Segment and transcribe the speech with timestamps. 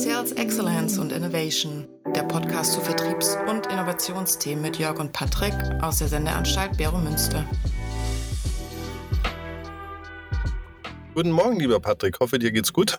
[0.00, 5.52] Sales Excellence und Innovation, der Podcast zu Vertriebs- und Innovationsthemen mit Jörg und Patrick
[5.82, 7.46] aus der Sendeanstalt Bero Münster.
[11.14, 12.18] Guten Morgen, lieber Patrick.
[12.18, 12.96] Hoffe, dir geht's gut.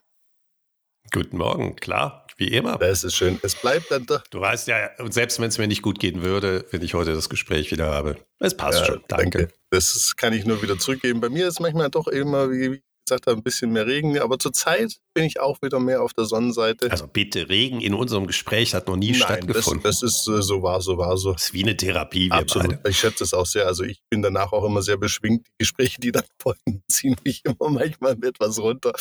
[1.11, 2.77] Guten Morgen, klar, wie immer.
[2.77, 3.39] Das ist schön.
[3.41, 4.21] Es bleibt dann doch.
[4.29, 7.15] Du weißt ja, und selbst wenn es mir nicht gut gehen würde, wenn ich heute
[7.15, 8.17] das Gespräch wieder habe.
[8.37, 9.03] Es passt ja, schon.
[9.07, 9.39] Danke.
[9.39, 9.53] danke.
[9.71, 11.19] Das kann ich nur wieder zurückgeben.
[11.19, 14.17] Bei mir ist manchmal doch immer, wie gesagt habe, ein bisschen mehr Regen.
[14.19, 16.89] Aber zurzeit bin ich auch wieder mehr auf der Sonnenseite.
[16.89, 19.83] Also bitte, Regen in unserem Gespräch hat noch nie Nein, stattgefunden.
[19.83, 21.33] Das, das ist äh, so war, so war so.
[21.33, 22.29] Das ist wie eine Therapie.
[22.29, 22.77] Wir Absolut.
[22.77, 22.89] Beide.
[22.89, 23.67] Ich schätze es auch sehr.
[23.67, 25.45] Also ich bin danach auch immer sehr beschwingt.
[25.47, 28.93] Die Gespräche, die dann folgen, ziehen mich immer manchmal etwas runter.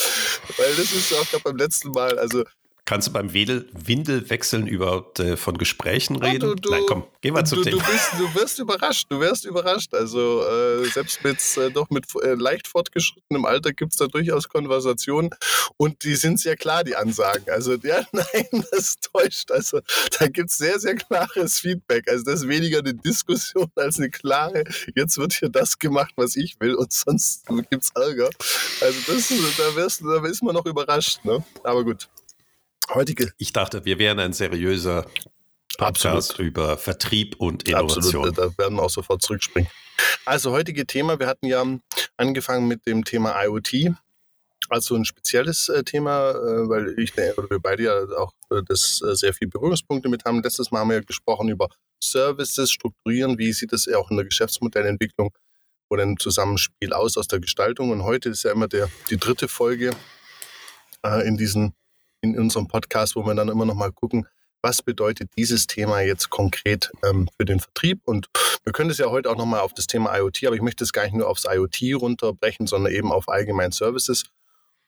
[0.57, 2.45] Weil das ist auch gerade beim letzten Mal, also
[2.85, 6.49] Kannst du beim Wedel Windelwechseln überhaupt äh, von Gesprächen reden?
[6.49, 7.83] Ja, du, du, Nein, komm, geh mal zum Thema.
[7.83, 9.95] Du, bist, du wirst überrascht, du wirst überrascht.
[9.95, 14.49] Also äh, selbst mit äh, doch mit äh, leicht fortgeschrittenem Alter gibt es da durchaus
[14.49, 15.31] Konversationen
[15.77, 17.49] und die sind sehr klar, die Ansagen.
[17.51, 19.51] Also ja, nein, das täuscht.
[19.51, 19.81] Also
[20.19, 22.09] da gibt es sehr, sehr klares Feedback.
[22.11, 26.37] Also das ist weniger eine Diskussion als eine klare, jetzt wird hier das gemacht, was
[26.37, 28.31] ich will und sonst gibt es Ärger.
[28.81, 31.25] Also das, da, wirst, da ist man noch überrascht.
[31.25, 31.45] Ne?
[31.63, 32.09] Aber gut
[32.95, 33.33] heutige.
[33.39, 35.07] Ich dachte, wir wären ein seriöser
[35.79, 36.51] Podcast Absolut.
[36.51, 38.29] über Vertrieb und Innovation.
[38.29, 39.71] Absolut, da werden wir auch sofort zurückspringen.
[40.25, 41.65] Also heutige Thema, wir hatten ja
[42.17, 43.95] angefangen mit dem Thema IoT,
[44.69, 48.99] also ein spezielles äh, Thema, äh, weil ich denke, wir beide ja auch äh, das
[49.15, 50.43] sehr viel Berührungspunkte mit haben.
[50.43, 51.69] Letztes Mal haben wir ja gesprochen über
[52.03, 55.33] Services, Strukturieren, wie sieht es auch in der Geschäftsmodellentwicklung
[55.89, 57.91] oder im Zusammenspiel aus aus der Gestaltung.
[57.91, 59.91] Und heute ist ja immer der, die dritte Folge
[61.25, 61.75] in diesen
[62.21, 64.27] in unserem Podcast, wo wir dann immer noch mal gucken,
[64.63, 68.03] was bedeutet dieses Thema jetzt konkret ähm, für den Vertrieb?
[68.05, 68.29] Und
[68.65, 70.85] wir können es ja heute auch noch mal auf das Thema IoT, aber ich möchte
[70.85, 74.25] es gar nicht nur aufs IoT runterbrechen, sondern eben auf allgemein Services.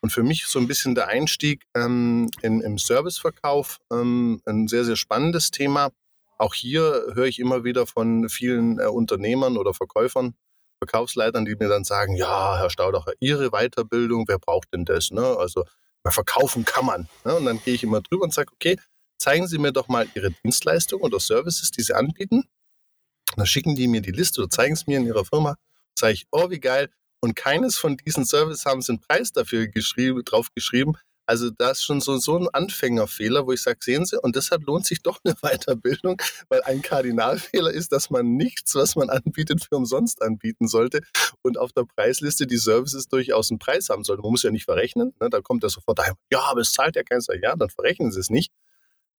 [0.00, 4.84] Und für mich so ein bisschen der Einstieg ähm, in, im Serviceverkauf ähm, ein sehr,
[4.84, 5.90] sehr spannendes Thema.
[6.38, 10.34] Auch hier höre ich immer wieder von vielen äh, Unternehmern oder Verkäufern,
[10.78, 15.12] Verkaufsleitern, die mir dann sagen, ja, Herr Staudacher, Ihre Weiterbildung, wer braucht denn das?
[15.12, 15.24] Ne?
[15.38, 15.64] Also
[16.10, 17.08] verkaufen kann man.
[17.24, 17.34] Ne?
[17.36, 18.78] Und dann gehe ich immer drüber und sage, okay,
[19.18, 22.38] zeigen Sie mir doch mal Ihre Dienstleistung oder Services, die Sie anbieten.
[22.38, 25.56] Und dann schicken die mir die Liste oder zeigen es mir in ihrer Firma.
[25.98, 26.90] Sage ich, oh, wie geil.
[27.20, 30.94] Und keines von diesen Services haben sie einen Preis dafür geschrieben, drauf geschrieben.
[31.26, 34.66] Also das ist schon so, so ein Anfängerfehler, wo ich sage, sehen Sie, und deshalb
[34.66, 39.64] lohnt sich doch eine Weiterbildung, weil ein Kardinalfehler ist, dass man nichts, was man anbietet,
[39.64, 41.00] für umsonst anbieten sollte
[41.42, 44.22] und auf der Preisliste die Services durchaus einen Preis haben sollte.
[44.22, 45.30] Man muss ja nicht verrechnen, ne?
[45.30, 48.20] da kommt er sofort daheim, ja, aber es zahlt ja keiner, ja, dann verrechnen Sie
[48.20, 48.52] es nicht.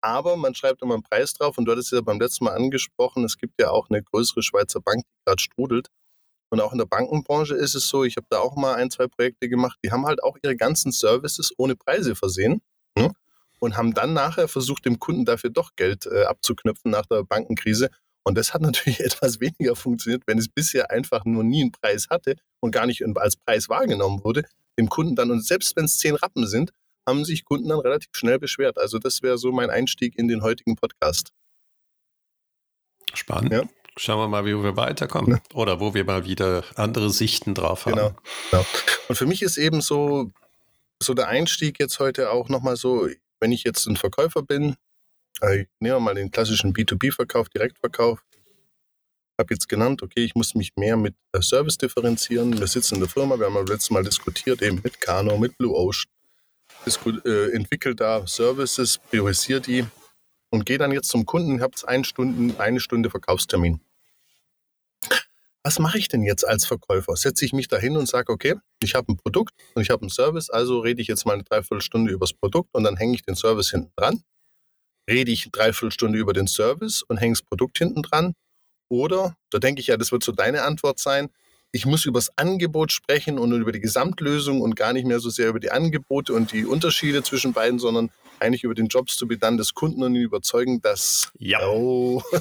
[0.02, 3.24] Aber man schreibt immer einen Preis drauf und du hattest ja beim letzten Mal angesprochen,
[3.24, 5.88] es gibt ja auch eine größere Schweizer Bank, die gerade strudelt
[6.54, 9.08] und auch in der Bankenbranche ist es so, ich habe da auch mal ein, zwei
[9.08, 12.62] Projekte gemacht, die haben halt auch ihre ganzen Services ohne Preise versehen
[12.96, 13.12] ne?
[13.58, 17.90] und haben dann nachher versucht, dem Kunden dafür doch Geld äh, abzuknüpfen nach der Bankenkrise.
[18.22, 22.10] Und das hat natürlich etwas weniger funktioniert, wenn es bisher einfach nur nie einen Preis
[22.12, 24.44] hatte und gar nicht als Preis wahrgenommen wurde,
[24.78, 26.72] dem Kunden dann, und selbst wenn es zehn Rappen sind,
[27.10, 28.78] haben sich Kunden dann relativ schnell beschwert.
[28.78, 31.32] Also das wäre so mein Einstieg in den heutigen Podcast.
[33.16, 33.54] Spannend.
[33.54, 33.64] Ja.
[33.98, 35.32] Schauen wir mal, wie wir weiterkommen.
[35.32, 35.56] Ja.
[35.56, 37.96] Oder wo wir mal wieder andere Sichten drauf haben.
[37.96, 38.16] Genau.
[38.50, 38.66] genau.
[39.08, 40.32] Und für mich ist eben so,
[41.02, 43.08] so der Einstieg jetzt heute auch nochmal so,
[43.40, 44.76] wenn ich jetzt ein Verkäufer bin,
[45.42, 48.24] äh, ich nehme mal den klassischen B2B-Verkauf, Direktverkauf,
[49.40, 52.58] habe jetzt genannt, okay, ich muss mich mehr mit äh, Service differenzieren.
[52.58, 55.58] Wir sitzen in der Firma, wir haben ja letztes Mal diskutiert, eben mit Kano, mit
[55.58, 56.10] Blue Ocean,
[57.26, 59.86] äh, entwickelt da Services, priorisiert die
[60.54, 63.82] und gehe dann jetzt zum Kunden, habe eine Stunde, eine Stunde Verkaufstermin.
[65.64, 67.16] Was mache ich denn jetzt als Verkäufer?
[67.16, 70.04] Setze ich mich da hin und sage, okay, ich habe ein Produkt und ich habe
[70.04, 73.16] einen Service, also rede ich jetzt mal eine Dreiviertelstunde über das Produkt und dann hänge
[73.16, 74.22] ich den Service hinten dran.
[75.10, 78.36] Rede ich eine Dreiviertelstunde über den Service und hänge das Produkt hinten dran.
[78.90, 81.30] Oder, da denke ich ja, das wird so deine Antwort sein,
[81.74, 85.30] ich muss über das Angebot sprechen und über die Gesamtlösung und gar nicht mehr so
[85.30, 89.26] sehr über die Angebote und die Unterschiede zwischen beiden, sondern eigentlich über den Jobs to
[89.26, 91.32] be done des Kunden und ihn überzeugen, dass.
[91.40, 91.66] Ja.
[91.68, 92.22] Oh.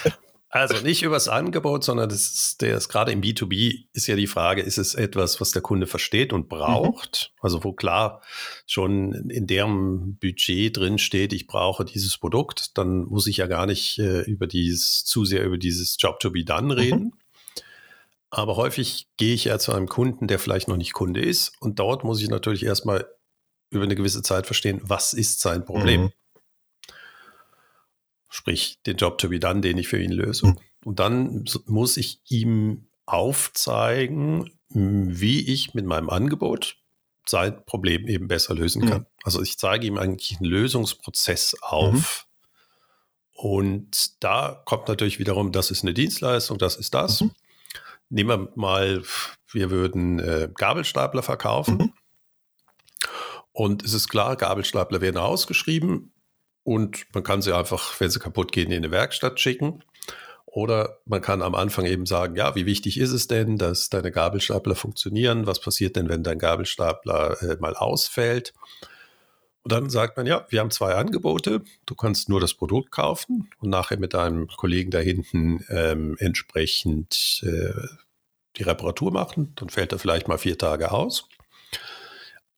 [0.48, 4.14] also nicht über das Angebot, sondern das ist, der ist gerade im B2B ist ja
[4.14, 7.32] die Frage, ist es etwas, was der Kunde versteht und braucht?
[7.32, 7.38] Mhm.
[7.42, 8.22] Also wo klar
[8.64, 13.66] schon in deren Budget drin steht, ich brauche dieses Produkt, dann muss ich ja gar
[13.66, 17.00] nicht äh, über dieses, zu sehr über dieses Job to be done reden.
[17.06, 17.12] Mhm.
[18.34, 21.52] Aber häufig gehe ich ja zu einem Kunden, der vielleicht noch nicht Kunde ist.
[21.60, 23.06] Und dort muss ich natürlich erstmal
[23.68, 26.04] über eine gewisse Zeit verstehen, was ist sein Problem.
[26.04, 26.12] Mhm.
[28.30, 30.46] Sprich, den Job to be done, den ich für ihn löse.
[30.46, 30.58] Mhm.
[30.82, 36.78] Und dann muss ich ihm aufzeigen, wie ich mit meinem Angebot
[37.26, 39.00] sein Problem eben besser lösen kann.
[39.02, 39.06] Mhm.
[39.24, 42.26] Also ich zeige ihm eigentlich einen Lösungsprozess auf.
[42.26, 43.34] Mhm.
[43.34, 47.20] Und da kommt natürlich wiederum, das ist eine Dienstleistung, das ist das.
[47.20, 47.32] Mhm.
[48.12, 49.02] Nehmen wir mal,
[49.50, 51.78] wir würden äh, Gabelstapler verkaufen.
[51.78, 51.92] Mhm.
[53.52, 56.12] Und es ist klar, Gabelstapler werden ausgeschrieben
[56.62, 59.82] und man kann sie einfach, wenn sie kaputt gehen, in eine Werkstatt schicken.
[60.44, 64.12] Oder man kann am Anfang eben sagen, ja, wie wichtig ist es denn, dass deine
[64.12, 65.46] Gabelstapler funktionieren?
[65.46, 68.52] Was passiert denn, wenn dein Gabelstapler äh, mal ausfällt?
[69.64, 71.62] Und dann sagt man, ja, wir haben zwei Angebote.
[71.86, 77.42] Du kannst nur das Produkt kaufen und nachher mit deinem Kollegen da hinten ähm, entsprechend
[77.44, 77.72] äh,
[78.56, 79.52] die Reparatur machen.
[79.56, 81.28] Dann fällt er vielleicht mal vier Tage aus.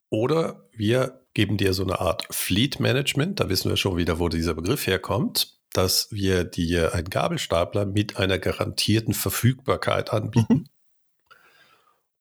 [0.09, 3.41] Oder wir geben dir so eine Art Fleet Management.
[3.41, 8.17] Da wissen wir schon wieder, wo dieser Begriff herkommt dass wir dir einen Gabelstapler mit
[8.17, 10.67] einer garantierten Verfügbarkeit anbieten mhm.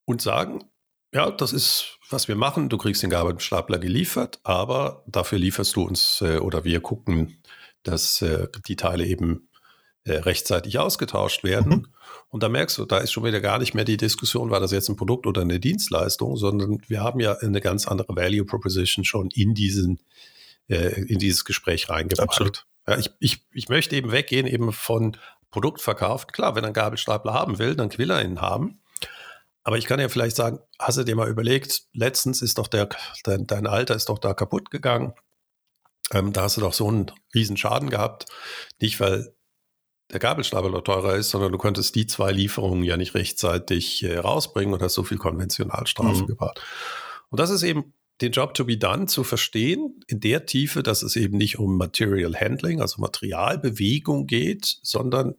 [0.04, 0.64] und sagen,
[1.12, 2.68] ja, das ist, was wir machen.
[2.68, 7.38] Du kriegst den Gabelstapler geliefert, aber dafür lieferst du uns äh, oder wir gucken,
[7.82, 9.48] dass äh, die Teile eben
[10.04, 11.72] äh, rechtzeitig ausgetauscht werden.
[11.72, 11.86] Mhm.
[12.28, 14.72] Und da merkst du, da ist schon wieder gar nicht mehr die Diskussion, war das
[14.72, 19.04] jetzt ein Produkt oder eine Dienstleistung, sondern wir haben ja eine ganz andere Value Proposition
[19.04, 20.00] schon in diesen,
[20.68, 22.28] äh, in dieses Gespräch reingebracht.
[22.28, 22.66] Absolut.
[22.86, 25.16] Ja, ich, ich, ich möchte eben weggehen eben von
[25.50, 26.26] Produktverkauf.
[26.26, 28.80] Klar, wenn er einen Gabelstapler haben will, dann will er ihn haben.
[29.64, 32.90] Aber ich kann ja vielleicht sagen, hast du dir mal überlegt, letztens ist doch der,
[33.24, 35.14] dein, dein Alter ist doch da kaputt gegangen.
[36.12, 38.26] Ähm, da hast du doch so einen riesen Schaden gehabt.
[38.78, 39.34] Nicht, weil
[40.12, 44.74] der Gabelstapler teurer ist, sondern du konntest die zwei Lieferungen ja nicht rechtzeitig äh, rausbringen
[44.74, 46.26] und hast so viel Konventionalstrafe mhm.
[46.26, 46.60] gebracht.
[47.30, 51.02] Und das ist eben den Job to be done zu verstehen, in der Tiefe, dass
[51.02, 55.34] es eben nicht um Material Handling, also Materialbewegung geht, sondern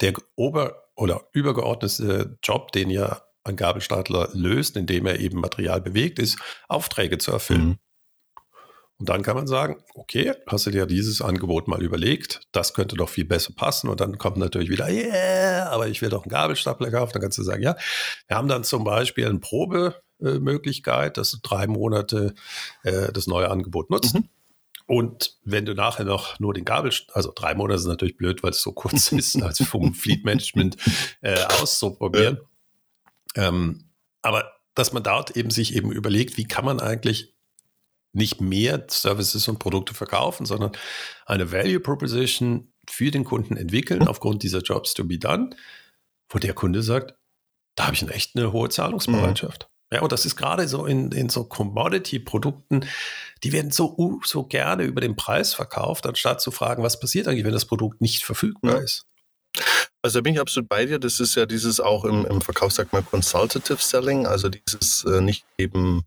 [0.00, 6.18] der ober- oder übergeordnete Job, den ja ein Gabelstapler löst, indem er eben Material bewegt,
[6.18, 6.38] ist,
[6.68, 7.66] Aufträge zu erfüllen.
[7.66, 7.78] Mhm.
[8.98, 12.96] Und dann kann man sagen, okay, hast du dir dieses Angebot mal überlegt, das könnte
[12.96, 13.88] doch viel besser passen.
[13.88, 17.12] Und dann kommt natürlich wieder, yeah, aber ich will doch einen Gabelstapler kaufen.
[17.12, 17.76] Dann kannst du sagen, ja,
[18.28, 22.34] wir haben dann zum Beispiel eine Probemöglichkeit, dass du drei Monate
[22.84, 24.14] äh, das neue Angebot nutzt.
[24.14, 24.28] Mhm.
[24.86, 28.50] Und wenn du nachher noch nur den Gabel, also drei Monate sind natürlich blöd, weil
[28.50, 30.76] es so kurz ist, als vom Fleet Management
[31.22, 32.38] äh, auszuprobieren.
[33.34, 33.90] Ähm,
[34.22, 37.34] aber dass man dort eben sich eben überlegt, wie kann man eigentlich
[38.12, 40.72] nicht mehr Services und Produkte verkaufen, sondern
[41.26, 45.50] eine Value Proposition für den Kunden entwickeln aufgrund dieser Jobs to be done,
[46.28, 47.14] wo der Kunde sagt,
[47.74, 49.68] da habe ich echt eine hohe Zahlungsbereitschaft.
[49.94, 52.84] Ja, und das ist gerade so in, in so Commodity-Produkten,
[53.42, 57.28] die werden so, uh, so gerne über den Preis verkauft, anstatt zu fragen, was passiert
[57.28, 59.06] eigentlich, wenn das Produkt nicht verfügbar ist.
[60.02, 60.98] Also da bin ich absolut bei dir.
[60.98, 65.20] Das ist ja dieses auch im, im Verkauf, sag mal, Consultative Selling, also dieses äh,
[65.20, 66.02] nicht eben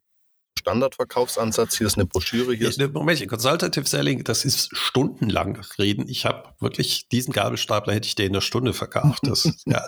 [0.68, 1.78] Standardverkaufsansatz.
[1.78, 2.54] Hier ist eine Broschüre.
[2.54, 6.10] Hier ist Moment, Consultative Selling, das ist stundenlang reden.
[6.10, 9.20] Ich habe wirklich diesen Gabelstapler hätte ich dir in einer Stunde verkauft.
[9.24, 9.88] Das, ja.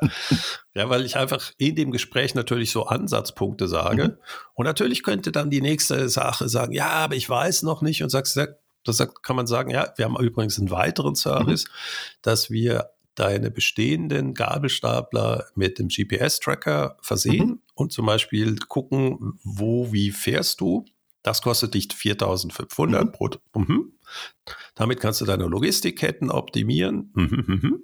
[0.73, 4.07] ja, weil ich einfach in dem Gespräch natürlich so Ansatzpunkte sage.
[4.07, 4.17] Mhm.
[4.53, 8.01] Und natürlich könnte dann die nächste Sache sagen, ja, aber ich weiß noch nicht.
[8.01, 8.39] Und sagst,
[8.85, 11.71] das kann man sagen, ja, wir haben übrigens einen weiteren Service, mhm.
[12.21, 17.61] dass wir deine bestehenden Gabelstapler mit dem GPS-Tracker versehen mhm.
[17.75, 20.85] und zum Beispiel gucken, wo, wie fährst du.
[21.21, 23.11] Das kostet dich 4500 mhm.
[23.11, 23.29] pro.
[23.55, 23.93] Mhm.
[24.75, 27.11] Damit kannst du deine Logistikketten optimieren.
[27.13, 27.83] Mhm, mhm, mhm.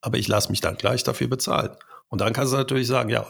[0.00, 1.76] Aber ich lasse mich dann gleich dafür bezahlen.
[2.08, 3.26] Und dann kannst du natürlich sagen, ja,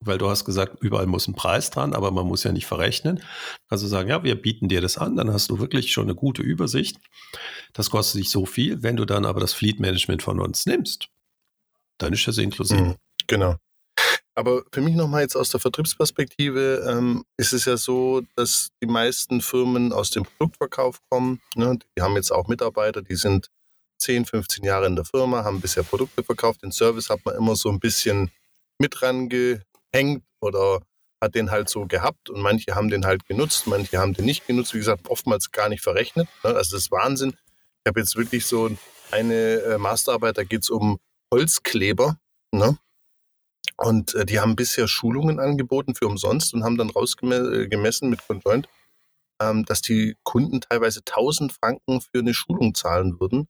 [0.00, 3.22] weil du hast gesagt, überall muss ein Preis dran, aber man muss ja nicht verrechnen.
[3.68, 6.42] Also sagen, ja, wir bieten dir das an, dann hast du wirklich schon eine gute
[6.42, 6.98] Übersicht.
[7.74, 8.82] Das kostet dich so viel.
[8.82, 11.08] Wenn du dann aber das Fleet Management von uns nimmst,
[11.98, 12.80] dann ist das inklusiv.
[12.80, 13.56] Mhm, genau.
[14.34, 18.86] Aber für mich nochmal jetzt aus der Vertriebsperspektive ähm, ist es ja so, dass die
[18.86, 21.42] meisten Firmen aus dem Produktverkauf kommen.
[21.56, 21.78] Ne?
[21.96, 23.50] Die haben jetzt auch Mitarbeiter, die sind
[23.98, 26.62] 10, 15 Jahre in der Firma, haben bisher Produkte verkauft.
[26.62, 28.30] Den Service hat man immer so ein bisschen
[28.78, 30.80] mit range, hängt oder
[31.22, 34.46] hat den halt so gehabt und manche haben den halt genutzt, manche haben den nicht
[34.46, 34.72] genutzt.
[34.74, 36.28] Wie gesagt, oftmals gar nicht verrechnet.
[36.42, 36.50] Ne?
[36.50, 37.34] Also das ist Wahnsinn.
[37.84, 38.70] Ich habe jetzt wirklich so
[39.10, 40.98] eine äh, Masterarbeit, da geht es um
[41.32, 42.18] Holzkleber.
[42.52, 42.78] Ne?
[43.76, 48.26] Und äh, die haben bisher Schulungen angeboten für umsonst und haben dann rausgemessen äh, mit
[48.26, 48.68] Conjoint,
[49.40, 53.46] ähm, dass die Kunden teilweise 1000 Franken für eine Schulung zahlen würden.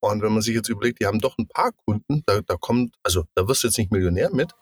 [0.00, 2.94] Und wenn man sich jetzt überlegt, die haben doch ein paar Kunden, da, da kommt,
[3.02, 4.52] also da wirst du jetzt nicht Millionär mit,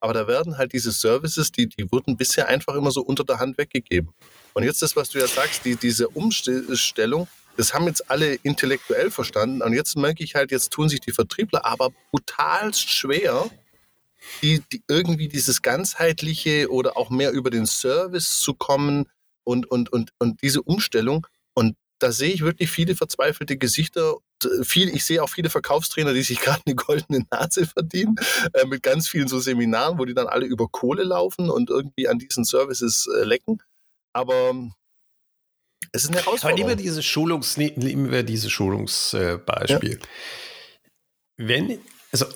[0.00, 3.38] aber da werden halt diese Services, die, die wurden bisher einfach immer so unter der
[3.38, 4.12] Hand weggegeben.
[4.54, 9.10] Und jetzt das, was du ja sagst, die, diese Umstellung, das haben jetzt alle intellektuell
[9.10, 9.62] verstanden.
[9.62, 13.50] Und jetzt merke ich halt, jetzt tun sich die Vertriebler aber brutalst schwer,
[14.42, 19.06] die, die irgendwie dieses ganzheitliche oder auch mehr über den Service zu kommen
[19.44, 21.26] und, und, und, und diese Umstellung.
[21.54, 24.16] Und da sehe ich wirklich viele verzweifelte Gesichter.
[24.62, 28.16] Viel, ich sehe auch viele Verkaufstrainer, die sich gerade eine goldene Nase verdienen,
[28.54, 32.08] äh, mit ganz vielen so Seminaren, wo die dann alle über Kohle laufen und irgendwie
[32.08, 33.62] an diesen Services äh, lecken.
[34.12, 34.54] Aber
[35.92, 36.50] es ist eine Herausforderung.
[36.50, 39.98] Aber nehmen wir dieses Schulungs, nehmen wir dieses Schulungsbeispiel.
[40.00, 40.06] Ja.
[41.36, 41.80] Wenn,
[42.12, 42.26] also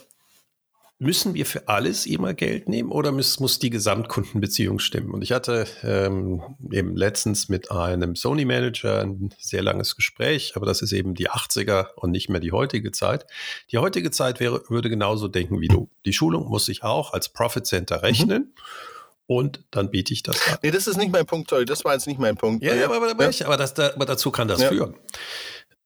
[1.00, 5.10] Müssen wir für alles immer Geld nehmen oder muss, muss die Gesamtkundenbeziehung stimmen?
[5.10, 10.82] Und ich hatte ähm, eben letztens mit einem Sony-Manager ein sehr langes Gespräch, aber das
[10.82, 13.26] ist eben die 80er und nicht mehr die heutige Zeit.
[13.72, 15.90] Die heutige Zeit wäre, würde genauso denken wie du.
[16.04, 18.42] Die Schulung muss sich auch als Profit Center rechnen.
[18.42, 18.60] Mhm.
[19.26, 20.58] Und dann biete ich das an.
[20.62, 22.62] Nee, das ist nicht mein Punkt, sorry, das war jetzt nicht mein Punkt.
[22.62, 23.30] Ja, ja aber, aber, ja.
[23.30, 24.68] Ich, aber, das, aber, dazu kann das ja.
[24.68, 24.94] führen.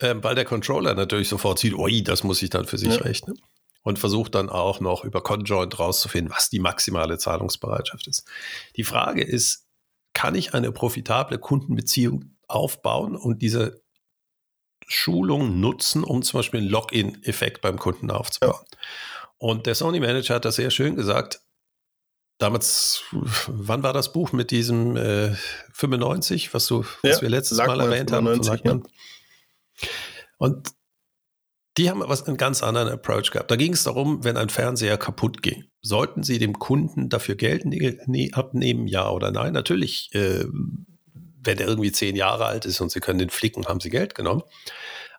[0.00, 3.40] Ähm, weil der Controller natürlich sofort sieht, ui, das muss ich dann für sich rechnen
[3.82, 8.26] und versucht dann auch noch über Conjoint rauszufinden, was die maximale Zahlungsbereitschaft ist.
[8.76, 9.66] Die Frage ist,
[10.12, 13.82] kann ich eine profitable Kundenbeziehung aufbauen und diese
[14.86, 18.64] Schulung nutzen, um zum Beispiel einen Login-Effekt beim Kunden aufzubauen?
[18.72, 18.78] Ja.
[19.38, 21.40] Und der Sony Manager hat das sehr schön gesagt.
[22.38, 23.02] Damals,
[23.46, 25.34] wann war das Buch mit diesem äh,
[25.72, 28.84] 95, was, du, was ja, wir letztes Mal erwähnt 95, haben?
[29.80, 29.88] Ja.
[30.38, 30.68] Und
[31.78, 33.50] die haben was einen ganz anderen Approach gehabt.
[33.50, 37.64] Da ging es darum, wenn ein Fernseher kaputt ging, sollten sie dem Kunden dafür Geld
[37.64, 39.52] ne abnehmen, ja oder nein?
[39.52, 40.44] Natürlich, äh,
[41.40, 44.16] wenn er irgendwie zehn Jahre alt ist und sie können den flicken, haben sie Geld
[44.16, 44.42] genommen.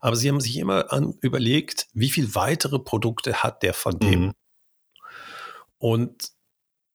[0.01, 4.21] Aber sie haben sich immer an, überlegt, wie viele weitere Produkte hat der von dem?
[4.21, 4.33] Mhm.
[5.77, 6.29] Und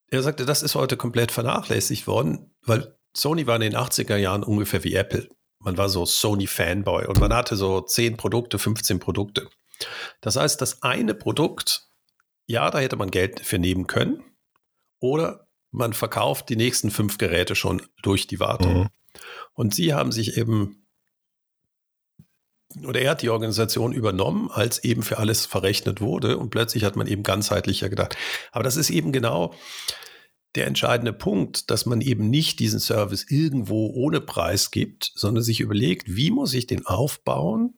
[0.08, 4.42] er sagte, das ist heute komplett vernachlässigt worden, weil Sony war in den 80er Jahren
[4.42, 5.28] ungefähr wie Apple
[5.64, 9.48] man war so Sony-Fanboy und man hatte so 10 Produkte, 15 Produkte.
[10.20, 11.88] Das heißt, das eine Produkt,
[12.46, 14.22] ja, da hätte man Geld für nehmen können.
[15.00, 18.74] Oder man verkauft die nächsten fünf Geräte schon durch die Wartung.
[18.74, 18.88] Mhm.
[19.54, 20.86] Und sie haben sich eben,
[22.86, 26.38] oder er hat die Organisation übernommen, als eben für alles verrechnet wurde.
[26.38, 28.16] Und plötzlich hat man eben ganzheitlicher gedacht.
[28.52, 29.54] Aber das ist eben genau
[30.54, 35.60] der entscheidende Punkt, dass man eben nicht diesen Service irgendwo ohne Preis gibt, sondern sich
[35.60, 37.74] überlegt, wie muss ich den aufbauen,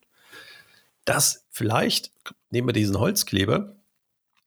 [1.04, 2.12] dass vielleicht,
[2.50, 3.76] nehmen wir diesen Holzkleber,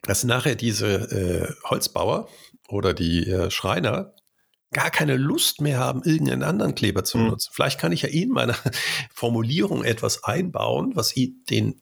[0.04, 2.30] dass nachher diese äh, Holzbauer
[2.68, 4.14] oder die äh, Schreiner
[4.72, 7.28] gar keine Lust mehr haben, irgendeinen anderen Kleber zu mhm.
[7.28, 7.50] nutzen.
[7.54, 8.56] Vielleicht kann ich ja in meiner
[9.14, 11.14] Formulierung etwas einbauen, was
[11.50, 11.82] den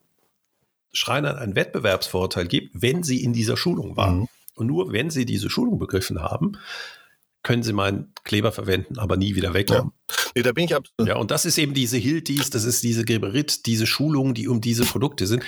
[0.92, 4.20] Schreinern einen Wettbewerbsvorteil gibt, wenn sie in dieser Schulung waren.
[4.20, 4.28] Mhm.
[4.58, 6.58] Und nur wenn Sie diese Schulung begriffen haben,
[7.42, 9.92] können Sie meinen Kleber verwenden, aber nie wieder wegnehmen.
[10.10, 10.16] Ja.
[10.34, 11.08] Nee, da bin ich absolut.
[11.08, 14.60] Ja, und das ist eben diese Hiltis, das ist diese Geberit, diese Schulungen, die um
[14.60, 15.42] diese Produkte sind,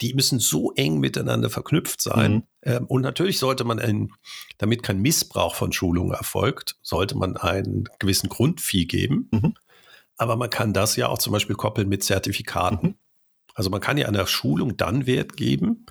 [0.00, 2.32] die müssen so eng miteinander verknüpft sein.
[2.32, 2.42] Mhm.
[2.62, 4.10] Ähm, und natürlich sollte man, ein,
[4.58, 9.28] damit kein Missbrauch von Schulungen erfolgt, sollte man einen gewissen Grundvieh geben.
[9.30, 9.54] Mhm.
[10.16, 12.88] Aber man kann das ja auch zum Beispiel koppeln mit Zertifikaten.
[12.88, 12.94] Mhm.
[13.54, 15.86] Also man kann ja einer Schulung dann Wert geben,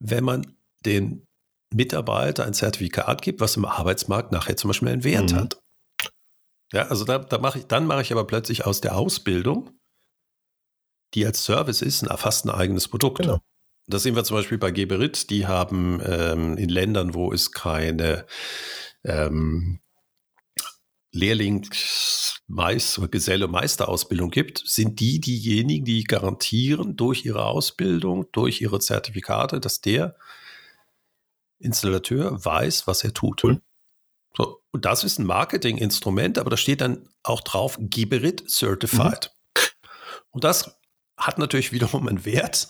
[0.00, 0.46] wenn man
[0.84, 1.26] den
[1.74, 5.36] Mitarbeiter ein Zertifikat gibt, was im Arbeitsmarkt nachher zum Beispiel einen Wert mhm.
[5.36, 5.62] hat.
[6.72, 9.70] Ja, also da, da mache ich, dann mache ich aber plötzlich aus der Ausbildung,
[11.14, 13.18] die als Service ist, ein fast ein eigenes Produkt.
[13.18, 13.40] Genau.
[13.86, 18.26] Das sehen wir zum Beispiel bei Geberit, die haben ähm, in Ländern, wo es keine
[19.04, 19.80] ähm,
[21.12, 28.78] Lehrlings-, Meister, Geselle-, Meisterausbildung gibt, sind die diejenigen, die garantieren durch ihre Ausbildung, durch ihre
[28.78, 30.16] Zertifikate, dass der
[31.62, 33.42] Installateur weiß, was er tut.
[33.44, 33.60] Cool.
[34.36, 39.30] So, und das ist ein Marketinginstrument, aber da steht dann auch drauf Giberit Certified.
[39.56, 39.62] Mhm.
[40.30, 40.78] Und das
[41.16, 42.68] hat natürlich wiederum einen Wert,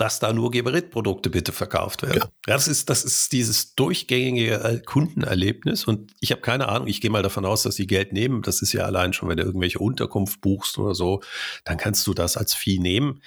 [0.00, 2.20] dass da nur Geberit-Produkte bitte verkauft werden.
[2.20, 2.30] Ja.
[2.46, 7.10] Das, ist, das ist dieses durchgängige äh, Kundenerlebnis und ich habe keine Ahnung, ich gehe
[7.10, 8.40] mal davon aus, dass sie Geld nehmen.
[8.40, 11.20] Das ist ja allein schon, wenn du irgendwelche Unterkunft buchst oder so,
[11.64, 13.20] dann kannst du das als Vieh nehmen.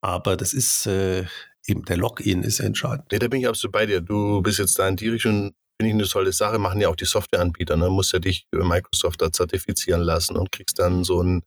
[0.00, 1.26] Aber das ist äh,
[1.66, 3.12] eben der Login ist entscheidend.
[3.12, 4.00] Ja, da bin ich absolut bei dir.
[4.00, 6.96] Du bist jetzt da in die Richtung, finde ich eine tolle Sache, machen ja auch
[6.96, 7.76] die Softwareanbieter.
[7.76, 7.90] Ne?
[7.90, 11.42] Musst ja dich über Microsoft da zertifizieren lassen und kriegst dann so ein,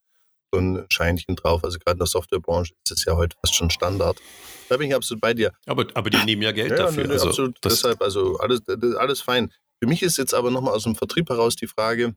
[0.53, 1.63] so ein Scheinchen drauf.
[1.63, 4.19] Also gerade in der Softwarebranche ist das ja heute fast schon Standard.
[4.67, 5.51] Da bin ich absolut bei dir.
[5.65, 7.07] Aber, aber die nehmen ja Geld ja, dafür.
[7.07, 7.57] Ne, also, absolut.
[7.63, 8.61] Deshalb, also alles,
[8.97, 9.51] alles fein.
[9.81, 12.15] Für mich ist jetzt aber nochmal aus dem Vertrieb heraus die Frage,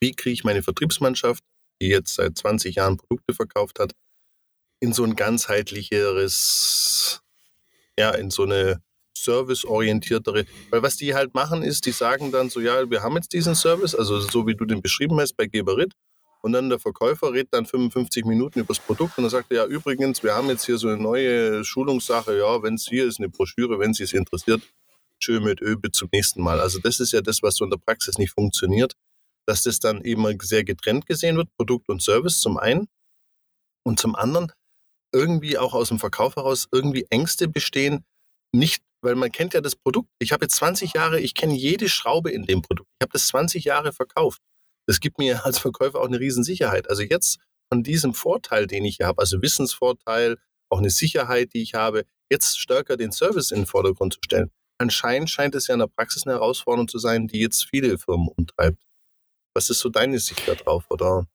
[0.00, 1.42] wie kriege ich meine Vertriebsmannschaft,
[1.80, 3.92] die jetzt seit 20 Jahren Produkte verkauft hat,
[4.80, 7.20] in so ein ganzheitlicheres,
[7.98, 8.82] ja, in so eine
[9.16, 13.32] serviceorientiertere, weil was die halt machen ist, die sagen dann so, ja, wir haben jetzt
[13.32, 15.94] diesen Service, also so wie du den beschrieben hast bei Geberit,
[16.40, 19.56] und dann der Verkäufer redet dann 55 Minuten über das Produkt und dann sagt er,
[19.56, 23.18] ja, übrigens, wir haben jetzt hier so eine neue Schulungssache, ja, wenn es hier ist,
[23.18, 24.62] eine Broschüre, wenn Sie es interessiert,
[25.18, 26.60] tschö mit Ö, bis zum nächsten Mal.
[26.60, 28.94] Also das ist ja das, was so in der Praxis nicht funktioniert,
[29.46, 32.86] dass das dann eben sehr getrennt gesehen wird, Produkt und Service zum einen
[33.82, 34.52] und zum anderen
[35.12, 38.04] irgendwie auch aus dem Verkauf heraus irgendwie Ängste bestehen,
[38.52, 40.08] nicht, weil man kennt ja das Produkt.
[40.18, 42.88] Ich habe jetzt 20 Jahre, ich kenne jede Schraube in dem Produkt.
[42.98, 44.40] Ich habe das 20 Jahre verkauft.
[44.86, 46.88] Das gibt mir als Verkäufer auch eine Riesensicherheit.
[46.88, 47.38] Also jetzt
[47.72, 50.36] von diesem Vorteil, den ich habe, also Wissensvorteil,
[50.70, 54.50] auch eine Sicherheit, die ich habe, jetzt stärker den Service in den Vordergrund zu stellen.
[54.78, 58.28] Anscheinend scheint es ja in der Praxis eine Herausforderung zu sein, die jetzt viele Firmen
[58.28, 58.82] umtreibt.
[59.54, 61.26] Was ist so deine Sicht darauf, oder?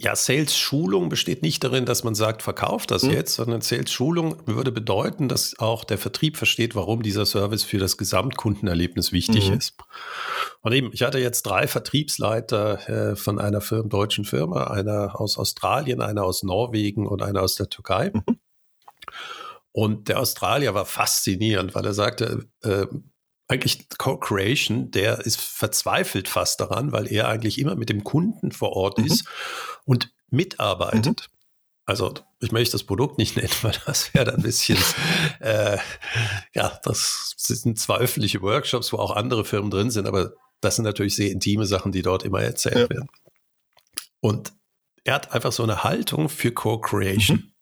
[0.00, 3.12] Ja, Sales-Schulung besteht nicht darin, dass man sagt, verkauft das hm.
[3.12, 7.96] jetzt, sondern Sales-Schulung würde bedeuten, dass auch der Vertrieb versteht, warum dieser Service für das
[7.96, 9.58] Gesamtkundenerlebnis wichtig mhm.
[9.58, 9.74] ist.
[10.62, 15.38] Und eben, ich hatte jetzt drei Vertriebsleiter äh, von einer Firma, deutschen Firma, einer aus
[15.38, 18.10] Australien, einer aus Norwegen und einer aus der Türkei.
[18.12, 18.40] Mhm.
[19.70, 22.86] Und der Australier war faszinierend, weil er sagte, äh,
[23.48, 28.72] eigentlich Co-Creation, der ist verzweifelt fast daran, weil er eigentlich immer mit dem Kunden vor
[28.72, 29.06] Ort mhm.
[29.06, 29.26] ist
[29.84, 31.28] und mitarbeitet.
[31.30, 31.38] Mhm.
[31.86, 34.78] Also ich möchte das Produkt nicht nennen, weil das wäre dann ein bisschen,
[35.40, 35.78] äh,
[36.54, 40.84] ja, das sind zwar öffentliche Workshops, wo auch andere Firmen drin sind, aber das sind
[40.84, 42.90] natürlich sehr intime Sachen, die dort immer erzählt ja.
[42.90, 43.08] werden.
[44.20, 44.54] Und
[45.04, 47.36] er hat einfach so eine Haltung für Co-Creation.
[47.36, 47.52] Mhm.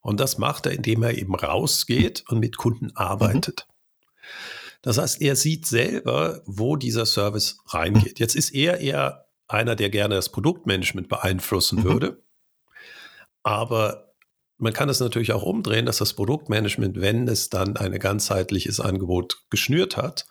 [0.00, 3.66] Und das macht er, indem er eben rausgeht und mit Kunden arbeitet.
[3.68, 3.70] Mhm.
[4.82, 8.18] Das heißt, er sieht selber, wo dieser Service reingeht.
[8.18, 11.84] Jetzt ist er eher einer, der gerne das Produktmanagement beeinflussen mhm.
[11.84, 12.22] würde.
[13.42, 14.14] Aber
[14.58, 19.44] man kann es natürlich auch umdrehen, dass das Produktmanagement, wenn es dann ein ganzheitliches Angebot
[19.50, 20.26] geschnürt hat,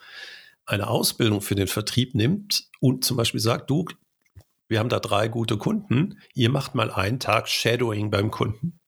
[0.65, 3.86] eine Ausbildung für den Vertrieb nimmt und zum Beispiel sagt, du,
[4.68, 8.79] wir haben da drei gute Kunden, ihr macht mal einen Tag Shadowing beim Kunden.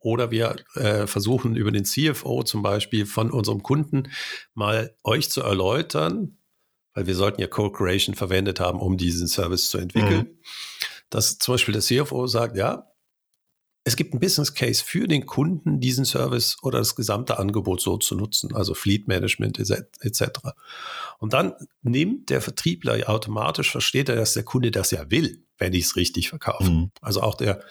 [0.00, 4.10] Oder wir äh, versuchen über den CFO zum Beispiel von unserem Kunden
[4.54, 6.38] mal euch zu erläutern,
[6.94, 10.38] weil wir sollten ja Co-Creation verwendet haben, um diesen Service zu entwickeln, mhm.
[11.10, 12.90] dass zum Beispiel der CFO sagt, ja,
[13.84, 17.96] es gibt einen Business Case für den Kunden, diesen Service oder das gesamte Angebot so
[17.96, 20.22] zu nutzen, also Fleet Management etc.
[21.18, 25.72] Und dann nimmt der Vertriebler automatisch, versteht er, dass der Kunde das ja will, wenn
[25.72, 26.70] ich es richtig verkaufe.
[26.70, 26.90] Mhm.
[27.00, 27.62] Also auch der,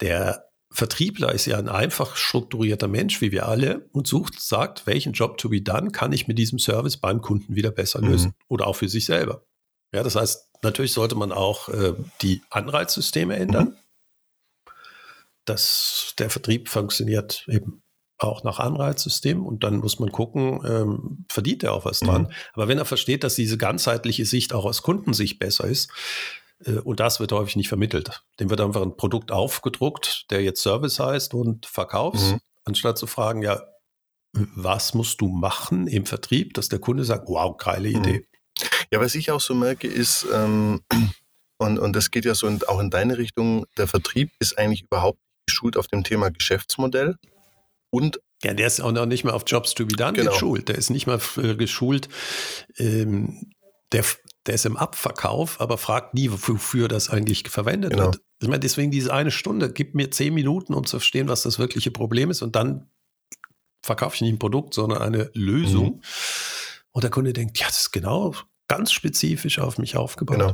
[0.00, 5.12] der Vertriebler ist ja ein einfach strukturierter Mensch, wie wir alle, und sucht, sagt, welchen
[5.12, 8.08] Job to be done kann ich mit diesem Service beim Kunden wieder besser mhm.
[8.08, 8.44] lösen mhm.
[8.48, 9.44] oder auch für sich selber.
[9.92, 13.64] Ja, das heißt, natürlich sollte man auch äh, die Anreizsysteme ändern.
[13.64, 13.76] Mhm.
[15.44, 17.82] dass der Vertrieb funktioniert eben
[18.22, 22.22] auch nach Anreizsystemen und dann muss man gucken, ähm, verdient er auch was dran.
[22.22, 22.28] Mhm.
[22.54, 25.90] Aber wenn er versteht, dass diese ganzheitliche Sicht auch aus Kundensicht besser ist,
[26.84, 28.22] und das wird häufig nicht vermittelt.
[28.40, 32.40] Dem wird einfach ein Produkt aufgedruckt, der jetzt Service heißt und verkaufst, mhm.
[32.64, 33.62] anstatt zu fragen, ja,
[34.32, 37.96] was musst du machen im Vertrieb, dass der Kunde sagt, wow, geile mhm.
[37.96, 38.26] Idee.
[38.90, 40.80] Ja, was ich auch so merke, ist, ähm,
[41.58, 44.82] und, und das geht ja so in, auch in deine Richtung, der Vertrieb ist eigentlich
[44.82, 47.16] überhaupt nicht geschult auf dem Thema Geschäftsmodell
[47.90, 50.32] und ja, der ist auch noch nicht mal auf Jobs to be done genau.
[50.32, 50.68] geschult.
[50.68, 51.20] Der ist nicht mal
[51.56, 52.08] geschult,
[52.76, 53.52] ähm,
[53.92, 54.04] der,
[54.46, 58.06] der ist im Abverkauf, aber fragt nie, wofür das eigentlich verwendet genau.
[58.06, 58.20] wird.
[58.40, 61.58] Ich meine, deswegen diese eine Stunde, gib mir zehn Minuten, um zu verstehen, was das
[61.58, 62.90] wirkliche Problem ist und dann
[63.84, 65.96] verkaufe ich nicht ein Produkt, sondern eine Lösung.
[65.96, 66.02] Mhm.
[66.92, 68.34] Und der Kunde denkt, ja, das ist genau
[68.68, 70.38] ganz spezifisch auf mich aufgebaut.
[70.38, 70.52] Genau.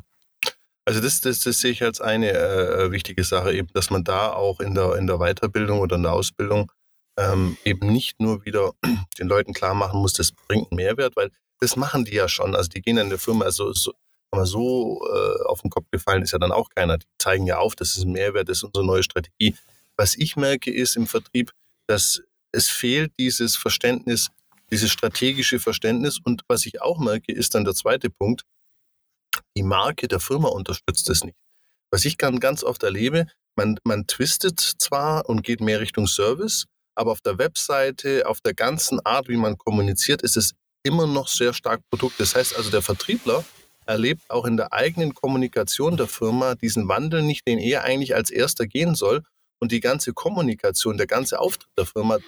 [0.85, 4.33] Also das, das, das sehe ich als eine äh, wichtige Sache, eben, dass man da
[4.33, 6.73] auch in der, in der Weiterbildung oder in der Ausbildung
[7.19, 8.73] ähm, eben nicht nur wieder
[9.19, 12.55] den Leuten klar machen muss, das bringt einen Mehrwert, weil das machen die ja schon.
[12.55, 13.93] Also die gehen in eine Firma, also so,
[14.31, 16.99] aber so äh, auf den Kopf gefallen ist ja dann auch keiner.
[16.99, 19.57] Die zeigen ja auf, das ist ein Mehrwert, das ist unsere neue Strategie.
[19.97, 21.53] Was ich merke, ist im Vertrieb,
[21.87, 24.29] dass es fehlt dieses Verständnis,
[24.71, 26.19] dieses strategische Verständnis.
[26.23, 28.43] Und was ich auch merke, ist dann der zweite Punkt,
[29.57, 31.37] die Marke der Firma unterstützt es nicht.
[31.91, 37.13] Was ich ganz oft erlebe, man, man twistet zwar und geht mehr Richtung Service, aber
[37.13, 40.55] auf der Webseite, auf der ganzen Art, wie man kommuniziert, ist es
[40.89, 42.19] immer noch sehr stark Produkt.
[42.19, 43.45] Das heißt also, der Vertriebler
[43.87, 48.31] erlebt auch in der eigenen Kommunikation der Firma diesen Wandel nicht, den er eigentlich als
[48.31, 49.23] erster gehen soll.
[49.61, 52.19] Und die ganze Kommunikation, der ganze Auftritt der Firma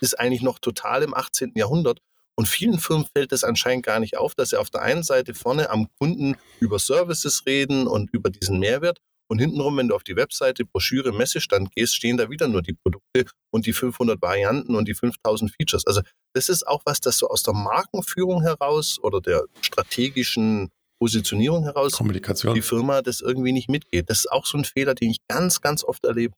[0.00, 1.52] ist eigentlich noch total im 18.
[1.54, 2.00] Jahrhundert.
[2.34, 5.34] Und vielen Firmen fällt es anscheinend gar nicht auf, dass sie auf der einen Seite
[5.34, 8.98] vorne am Kunden über Services reden und über diesen Mehrwert
[9.30, 12.72] und hintenrum, wenn du auf die Webseite, Broschüre, Messestand gehst, stehen da wieder nur die
[12.72, 15.86] Produkte und die 500 Varianten und die 5000 Features.
[15.86, 16.02] Also
[16.34, 21.92] das ist auch was, das so aus der Markenführung heraus oder der strategischen Positionierung heraus
[21.92, 22.54] Kommunikation.
[22.54, 24.10] die Firma das irgendwie nicht mitgeht.
[24.10, 26.34] Das ist auch so ein Fehler, den ich ganz, ganz oft erlebe.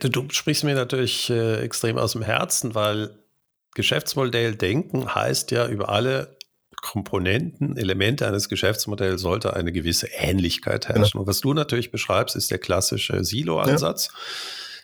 [0.00, 3.16] Du sprichst mir natürlich äh, extrem aus dem Herzen, weil
[3.74, 6.36] Geschäftsmodell denken heißt ja über alle
[6.84, 11.12] Komponenten, Elemente eines Geschäftsmodells sollte eine gewisse Ähnlichkeit herrschen.
[11.12, 11.22] Genau.
[11.22, 14.10] Und was du natürlich beschreibst, ist der klassische Silo-Ansatz.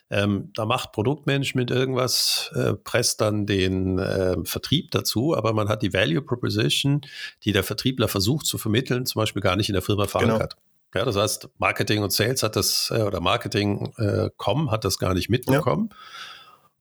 [0.09, 0.23] Ja.
[0.23, 5.83] Ähm, da macht Produktmanagement irgendwas, äh, presst dann den äh, Vertrieb dazu, aber man hat
[5.83, 7.03] die Value Proposition,
[7.45, 10.19] die der Vertriebler versucht zu vermitteln, zum Beispiel gar nicht in der Firma genau.
[10.19, 10.57] verankert.
[10.93, 11.03] Genau.
[11.03, 15.13] Ja, das heißt, Marketing und Sales hat das, äh, oder Marketing.com äh, hat das gar
[15.13, 15.91] nicht mitbekommen.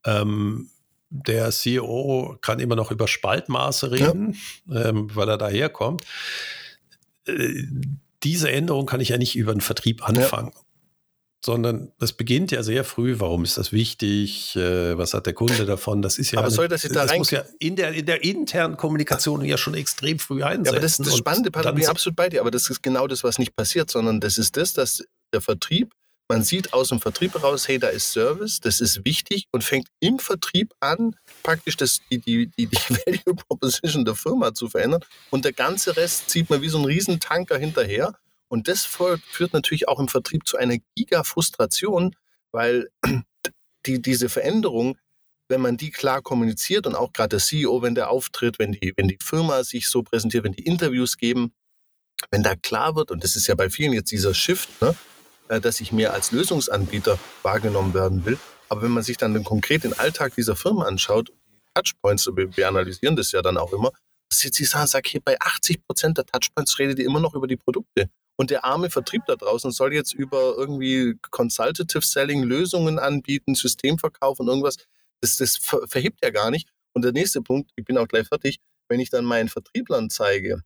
[0.05, 0.21] Ja.
[0.21, 0.69] Ähm,
[1.09, 4.89] der CEO kann immer noch über Spaltmaße reden, ja.
[4.89, 6.03] ähm, weil er daherkommt.
[7.25, 7.63] Äh,
[8.23, 10.51] diese Änderung kann ich ja nicht über den Vertrieb anfangen.
[10.53, 10.61] Ja.
[11.43, 13.15] Sondern das beginnt ja sehr früh.
[13.19, 14.57] Warum ist das wichtig?
[14.57, 16.01] Äh, was hat der Kunde davon?
[16.01, 16.39] Das ist ja.
[16.39, 19.43] Aber eine, soll das jetzt da das muss ja in der, in der internen Kommunikation
[19.45, 20.65] ja schon extrem früh einsetzen.
[20.65, 22.41] Ja, aber das ist das Spannende, Patrick, bin ich absolut bei dir.
[22.41, 25.93] Aber das ist genau das, was nicht passiert, sondern das ist das, dass der Vertrieb
[26.29, 29.87] man sieht aus dem Vertrieb heraus, hey, da ist Service, das ist wichtig und fängt
[29.99, 35.01] im Vertrieb an, praktisch das, die, die, die, die Value Proposition der Firma zu verändern.
[35.31, 38.13] Und der ganze Rest zieht man wie so ein Riesentanker hinterher.
[38.47, 42.15] Und das führt natürlich auch im Vertrieb zu einer Giga-Frustration,
[42.51, 42.89] weil
[43.87, 44.97] die, diese Veränderung,
[45.47, 48.93] wenn man die klar kommuniziert und auch gerade der CEO, wenn der auftritt, wenn die,
[48.95, 51.53] wenn die Firma sich so präsentiert, wenn die Interviews geben,
[52.29, 54.95] wenn da klar wird, und das ist ja bei vielen jetzt dieser Shift, ne,
[55.49, 58.37] dass ich mehr als Lösungsanbieter wahrgenommen werden will.
[58.69, 63.15] Aber wenn man sich dann konkret den Alltag dieser Firma anschaut, die Touchpoints, wir, analysieren
[63.15, 63.91] das ja dann auch immer,
[64.29, 67.47] dass sie sagen, sag hier, bei 80 Prozent der Touchpoints redet ihr immer noch über
[67.47, 68.09] die Produkte.
[68.37, 74.39] Und der arme Vertrieb da draußen soll jetzt über irgendwie Consultative Selling Lösungen anbieten, Systemverkauf
[74.39, 74.77] und irgendwas.
[75.19, 76.69] Das, das verhebt ja gar nicht.
[76.93, 80.61] Und der nächste Punkt, ich bin auch gleich fertig, wenn ich dann meinen Vertrieblern zeige,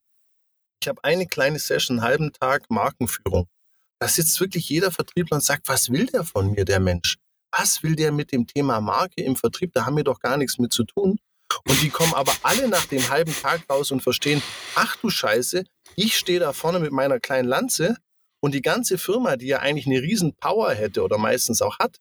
[0.84, 3.48] ich habe eine kleine Session, einen halben Tag Markenführung.
[4.04, 7.16] Da sitzt wirklich jeder Vertriebler und sagt, was will der von mir, der Mensch?
[7.58, 9.72] Was will der mit dem Thema Marke im Vertrieb?
[9.72, 11.20] Da haben wir doch gar nichts mit zu tun.
[11.70, 14.44] Und die kommen aber alle nach dem halben Tag raus und verstehen,
[14.76, 15.64] ach du Scheiße,
[15.96, 17.96] ich stehe da vorne mit meiner kleinen Lanze
[18.42, 21.96] und die ganze Firma, die ja eigentlich eine riesen Power hätte oder meistens auch hat,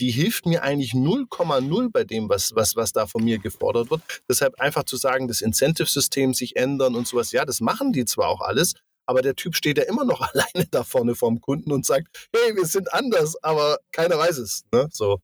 [0.00, 4.00] die hilft mir eigentlich 0,0 bei dem, was, was, was da von mir gefordert wird.
[4.26, 8.28] Deshalb einfach zu sagen, das Incentive-System sich ändern und sowas, ja, das machen die zwar
[8.28, 8.72] auch alles,
[9.06, 12.56] aber der Typ steht ja immer noch alleine da vorne vorm Kunden und sagt, hey,
[12.56, 14.64] wir sind anders, aber keiner weiß es.
[14.72, 14.88] Ne?
[14.90, 15.20] So.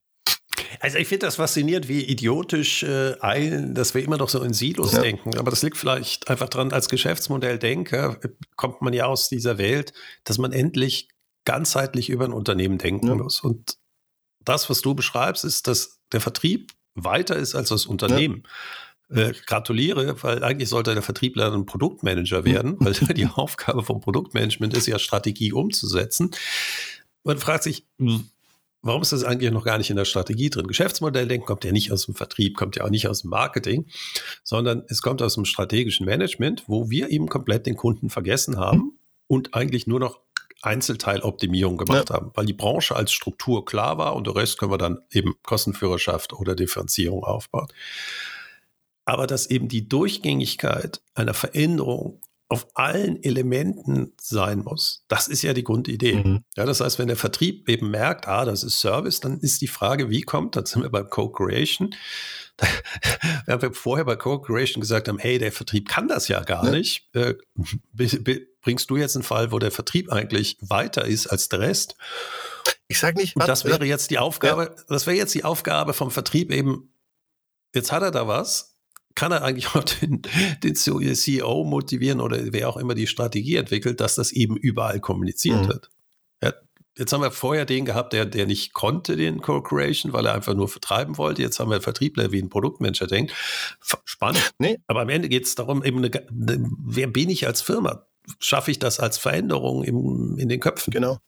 [0.81, 4.53] Also ich finde das faszinierend, wie idiotisch äh, ein, dass wir immer noch so in
[4.53, 5.03] Silos ja.
[5.03, 5.37] denken.
[5.39, 9.93] Aber das liegt vielleicht einfach dran, als Geschäftsmodelldenker äh, kommt man ja aus dieser Welt,
[10.25, 11.09] dass man endlich
[11.45, 13.15] ganzheitlich über ein Unternehmen denken ja.
[13.15, 13.41] muss.
[13.41, 13.79] Und
[14.45, 18.43] das, was du beschreibst, ist, dass der Vertrieb weiter ist als das Unternehmen.
[18.45, 18.51] Ja.
[19.11, 24.77] Äh, gratuliere, weil eigentlich sollte der Vertriebler ein Produktmanager werden, weil die Aufgabe vom Produktmanagement
[24.77, 26.31] ist ja, Strategie umzusetzen.
[27.25, 28.29] Man fragt sich, hm,
[28.83, 30.67] warum ist das eigentlich noch gar nicht in der Strategie drin?
[30.67, 33.87] Geschäftsmodelldenken kommt ja nicht aus dem Vertrieb, kommt ja auch nicht aus dem Marketing,
[34.45, 38.99] sondern es kommt aus dem strategischen Management, wo wir eben komplett den Kunden vergessen haben
[39.27, 40.21] und eigentlich nur noch
[40.61, 42.17] Einzelteiloptimierung gemacht ja.
[42.17, 45.35] haben, weil die Branche als Struktur klar war und der Rest können wir dann eben
[45.45, 47.69] Kostenführerschaft oder Differenzierung aufbauen
[49.09, 55.03] aber dass eben die Durchgängigkeit einer Veränderung auf allen Elementen sein muss.
[55.09, 56.17] Das ist ja die Grundidee.
[56.17, 56.45] Mhm.
[56.57, 59.67] Ja, das heißt, wenn der Vertrieb eben merkt, ah, das ist Service, dann ist die
[59.67, 61.95] Frage, wie kommt, dann sind wir bei Co-Creation.
[63.47, 66.73] Wir vorher bei Co-Creation gesagt haben, hey, der Vertrieb kann das ja gar ja.
[66.73, 67.09] nicht.
[67.15, 67.35] Äh,
[68.61, 71.97] bringst du jetzt einen Fall, wo der Vertrieb eigentlich weiter ist als der Rest?
[72.89, 74.85] Ich sage nicht, was, das wäre jetzt die Aufgabe, ja.
[74.89, 76.93] das wäre jetzt die Aufgabe vom Vertrieb eben,
[77.73, 78.78] jetzt hat er da was,
[79.19, 80.23] kann er eigentlich auch den,
[80.63, 85.63] den CEO motivieren oder wer auch immer die Strategie entwickelt, dass das eben überall kommuniziert
[85.63, 85.69] mhm.
[85.69, 85.91] wird.
[86.41, 86.55] Ja,
[86.97, 90.55] jetzt haben wir vorher den gehabt, der, der nicht konnte, den Co-Creation, weil er einfach
[90.55, 91.43] nur vertreiben wollte.
[91.43, 93.35] Jetzt haben wir Vertriebler, wie ein Produktmanager denkt.
[94.05, 94.53] Spannend.
[94.59, 94.79] Nee.
[94.87, 98.07] Aber am Ende geht es darum, eben, eine, eine, wer bin ich als Firma?
[98.39, 100.93] Schaffe ich das als Veränderung im, in den Köpfen?
[100.93, 101.19] Genau.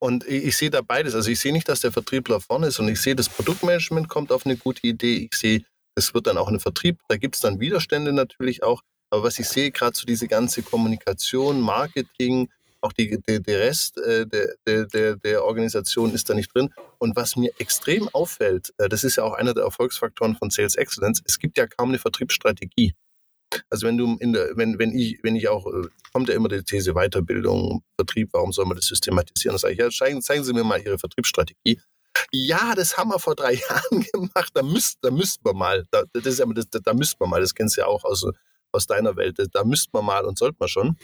[0.00, 1.14] Und ich, ich, sehe da beides.
[1.14, 4.32] Also ich sehe nicht, dass der Vertriebler vorne ist und ich sehe, das Produktmanagement kommt
[4.32, 5.28] auf eine gute Idee.
[5.30, 5.62] Ich sehe
[6.00, 8.82] es wird dann auch ein Vertrieb, da gibt es dann Widerstände natürlich auch.
[9.10, 12.48] Aber was ich sehe, gerade so diese ganze Kommunikation, Marketing,
[12.80, 16.70] auch die, der, der Rest äh, der, der, der Organisation ist da nicht drin.
[16.98, 20.76] Und was mir extrem auffällt, äh, das ist ja auch einer der Erfolgsfaktoren von Sales
[20.76, 22.94] Excellence, es gibt ja kaum eine Vertriebsstrategie.
[23.68, 26.48] Also wenn du in der, wenn, wenn ich, wenn ich auch, äh, kommt ja immer
[26.48, 29.54] die These Weiterbildung, Vertrieb, warum soll man das systematisieren?
[29.54, 31.80] Das sage ich, ja, zeigen, zeigen Sie mir mal Ihre Vertriebsstrategie
[32.32, 36.04] ja, das haben wir vor drei Jahren gemacht, da, müsst, da müssten wir mal, da,
[36.12, 38.26] das ist ja, das, da müssten wir mal, das kennst du ja auch aus,
[38.72, 40.96] aus deiner Welt, da müssten wir mal und sollten wir schon.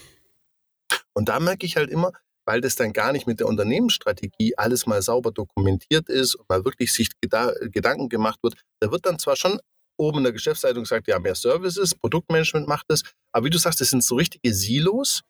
[1.13, 2.11] Und da merke ich halt immer,
[2.45, 6.63] weil das dann gar nicht mit der Unternehmensstrategie alles mal sauber dokumentiert ist und mal
[6.63, 9.59] wirklich sich Gedanken gemacht wird, da wird dann zwar schon
[9.97, 13.03] oben in der Geschäftsleitung sagt, ja, mehr Services, Produktmanagement macht das.
[13.31, 15.21] Aber wie du sagst, das sind so richtige Silos.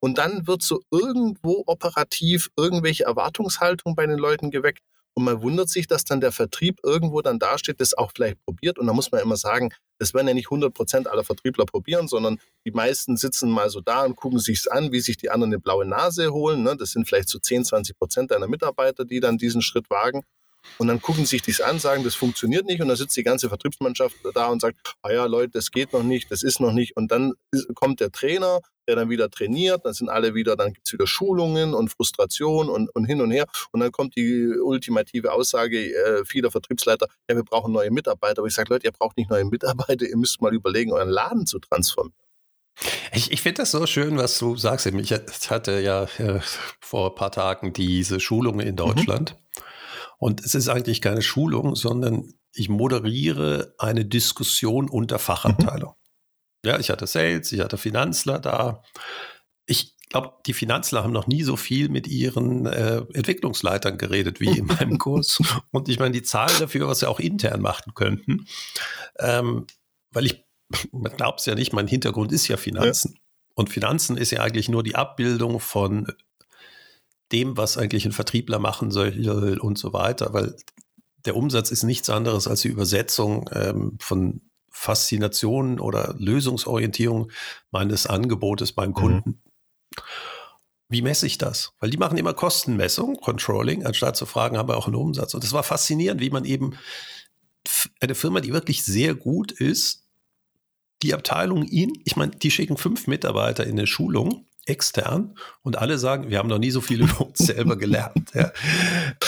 [0.00, 4.82] Und dann wird so irgendwo operativ irgendwelche Erwartungshaltung bei den Leuten geweckt.
[5.18, 8.78] Und man wundert sich, dass dann der Vertrieb irgendwo dann dasteht, das auch vielleicht probiert.
[8.78, 12.06] Und da muss man immer sagen, das werden ja nicht 100 Prozent aller Vertriebler probieren,
[12.06, 15.54] sondern die meisten sitzen mal so da und gucken sich's an, wie sich die anderen
[15.54, 16.62] eine blaue Nase holen.
[16.62, 16.76] Ne?
[16.76, 20.22] Das sind vielleicht so 10, 20 Prozent deiner Mitarbeiter, die dann diesen Schritt wagen.
[20.78, 22.80] Und dann gucken sie sich das an, sagen, das funktioniert nicht.
[22.80, 26.02] Und dann sitzt die ganze Vertriebsmannschaft da und sagt, ah ja, Leute, das geht noch
[26.02, 26.96] nicht, das ist noch nicht.
[26.96, 27.32] Und dann
[27.74, 31.06] kommt der Trainer, der dann wieder trainiert, dann sind alle wieder, dann gibt es wieder
[31.06, 33.46] Schulungen und Frustration und, und hin und her.
[33.72, 38.38] Und dann kommt die ultimative Aussage äh, vieler Vertriebsleiter, ja, wir brauchen neue Mitarbeiter.
[38.38, 41.46] Aber ich sage, Leute, ihr braucht nicht neue Mitarbeiter, ihr müsst mal überlegen, euren Laden
[41.46, 42.14] zu transformieren.
[43.12, 44.86] Ich, ich finde das so schön, was du sagst.
[44.86, 46.40] Ich hatte ja äh,
[46.80, 48.76] vor ein paar Tagen diese Schulung in mhm.
[48.76, 49.34] Deutschland.
[49.34, 49.62] Mhm.
[50.18, 55.90] Und es ist eigentlich keine Schulung, sondern ich moderiere eine Diskussion unter Fachabteilung.
[55.90, 56.70] Mhm.
[56.70, 58.82] Ja, ich hatte Sales, ich hatte Finanzler da.
[59.66, 64.58] Ich glaube, die Finanzler haben noch nie so viel mit ihren äh, Entwicklungsleitern geredet wie
[64.58, 65.40] in meinem Kurs.
[65.70, 68.46] Und ich meine, die Zahlen dafür, was sie auch intern machen könnten,
[69.18, 69.66] ähm,
[70.10, 70.44] weil ich,
[70.92, 73.12] man glaubt es ja nicht, mein Hintergrund ist ja Finanzen.
[73.14, 73.20] Ja.
[73.54, 76.06] Und Finanzen ist ja eigentlich nur die Abbildung von
[77.32, 80.56] dem, was eigentlich ein Vertriebler machen soll und so weiter, weil
[81.24, 87.30] der Umsatz ist nichts anderes als die Übersetzung ähm, von Faszination oder Lösungsorientierung
[87.70, 88.94] meines Angebotes beim mhm.
[88.94, 89.30] Kunden.
[89.30, 90.02] Mhm.
[90.88, 91.72] Wie messe ich das?
[91.80, 95.34] Weil die machen immer Kostenmessung, Controlling, anstatt zu fragen, haben wir auch einen Umsatz.
[95.34, 96.76] Und es war faszinierend, wie man eben
[98.00, 100.06] eine Firma, die wirklich sehr gut ist,
[101.02, 105.98] die Abteilung ihn, ich meine, die schicken fünf Mitarbeiter in eine Schulung extern und alle
[105.98, 108.32] sagen, wir haben noch nie so viel über uns selber gelernt.
[108.34, 108.52] Ja.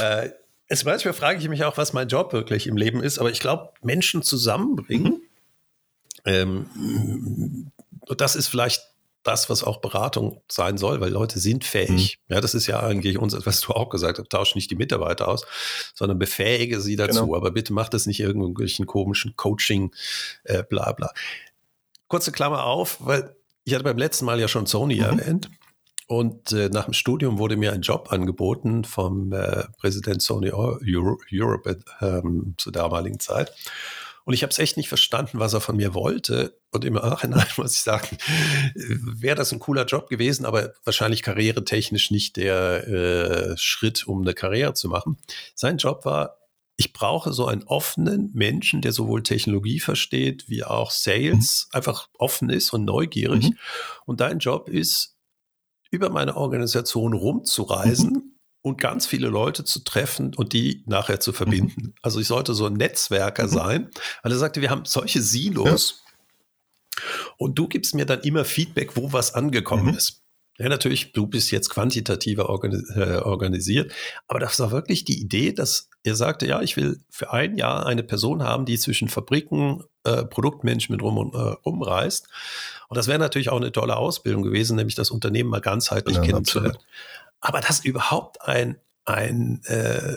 [0.01, 0.31] Äh,
[0.66, 3.40] es manchmal frage ich mich auch, was mein Job wirklich im Leben ist, aber ich
[3.40, 5.22] glaube, Menschen zusammenbringen,
[6.27, 7.70] ähm,
[8.16, 8.83] das ist vielleicht
[9.22, 12.18] das, was auch Beratung sein soll, weil Leute sind fähig.
[12.29, 12.35] Mhm.
[12.35, 15.29] Ja, das ist ja eigentlich uns, was du auch gesagt hast, tausch nicht die Mitarbeiter
[15.29, 15.44] aus,
[15.94, 17.27] sondern befähige sie dazu.
[17.27, 17.37] Genau.
[17.37, 19.94] Aber bitte mach das nicht irgendwelchen komischen Coaching,
[20.44, 21.12] äh, bla bla.
[22.09, 23.35] Kurze Klammer auf, weil
[23.68, 25.02] ich hatte beim letzten Mal ja schon Sony mhm.
[25.02, 25.50] erwähnt.
[26.07, 31.18] Und äh, nach dem Studium wurde mir ein Job angeboten vom äh, Präsident Sony Euro
[31.31, 33.52] Europe ähm, zur damaligen Zeit.
[34.24, 36.59] Und ich habe es echt nicht verstanden, was er von mir wollte.
[36.70, 38.16] Und im Nachhinein muss ich sagen,
[38.74, 44.33] wäre das ein cooler Job gewesen, aber wahrscheinlich karrieretechnisch nicht der äh, Schritt, um eine
[44.33, 45.18] Karriere zu machen.
[45.54, 46.38] Sein Job war,
[46.78, 51.76] ich brauche so einen offenen Menschen, der sowohl Technologie versteht wie auch Sales, mhm.
[51.76, 53.50] einfach offen ist und neugierig.
[53.50, 53.58] Mhm.
[54.06, 55.16] Und dein Job ist,
[55.90, 58.22] über meine Organisation rumzureisen mhm.
[58.62, 61.82] und ganz viele Leute zu treffen und die nachher zu verbinden.
[61.86, 61.94] Mhm.
[62.00, 63.50] Also ich sollte so ein Netzwerker mhm.
[63.50, 63.90] sein,
[64.22, 66.04] weil er sagte, wir haben solche Silos.
[66.96, 67.02] Ja.
[67.38, 69.94] Und du gibst mir dann immer Feedback, wo was angekommen mhm.
[69.94, 70.22] ist.
[70.58, 73.92] Ja, natürlich, du bist jetzt quantitativer äh, organisiert,
[74.26, 77.86] aber das war wirklich die Idee, dass er sagte, ja, ich will für ein Jahr
[77.86, 82.28] eine Person haben, die zwischen Fabriken, äh, Produktmanagement rum und, äh, rumreist.
[82.88, 86.22] Und das wäre natürlich auch eine tolle Ausbildung gewesen, nämlich das Unternehmen mal ganzheitlich ja,
[86.22, 86.78] kennenzulernen.
[87.40, 90.16] Aber dass überhaupt ein, ein äh,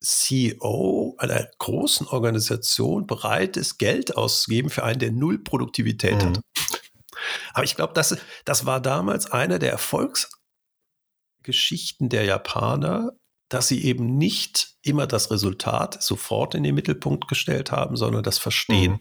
[0.00, 6.28] CEO einer großen Organisation bereit ist, Geld auszugeben für einen, der null Produktivität mhm.
[6.28, 6.40] hat.
[7.52, 13.12] Aber ich glaube, das, das war damals eine der Erfolgsgeschichten der Japaner,
[13.48, 18.38] dass sie eben nicht immer das Resultat sofort in den Mittelpunkt gestellt haben, sondern das
[18.38, 18.92] Verstehen.
[18.92, 19.00] Mhm.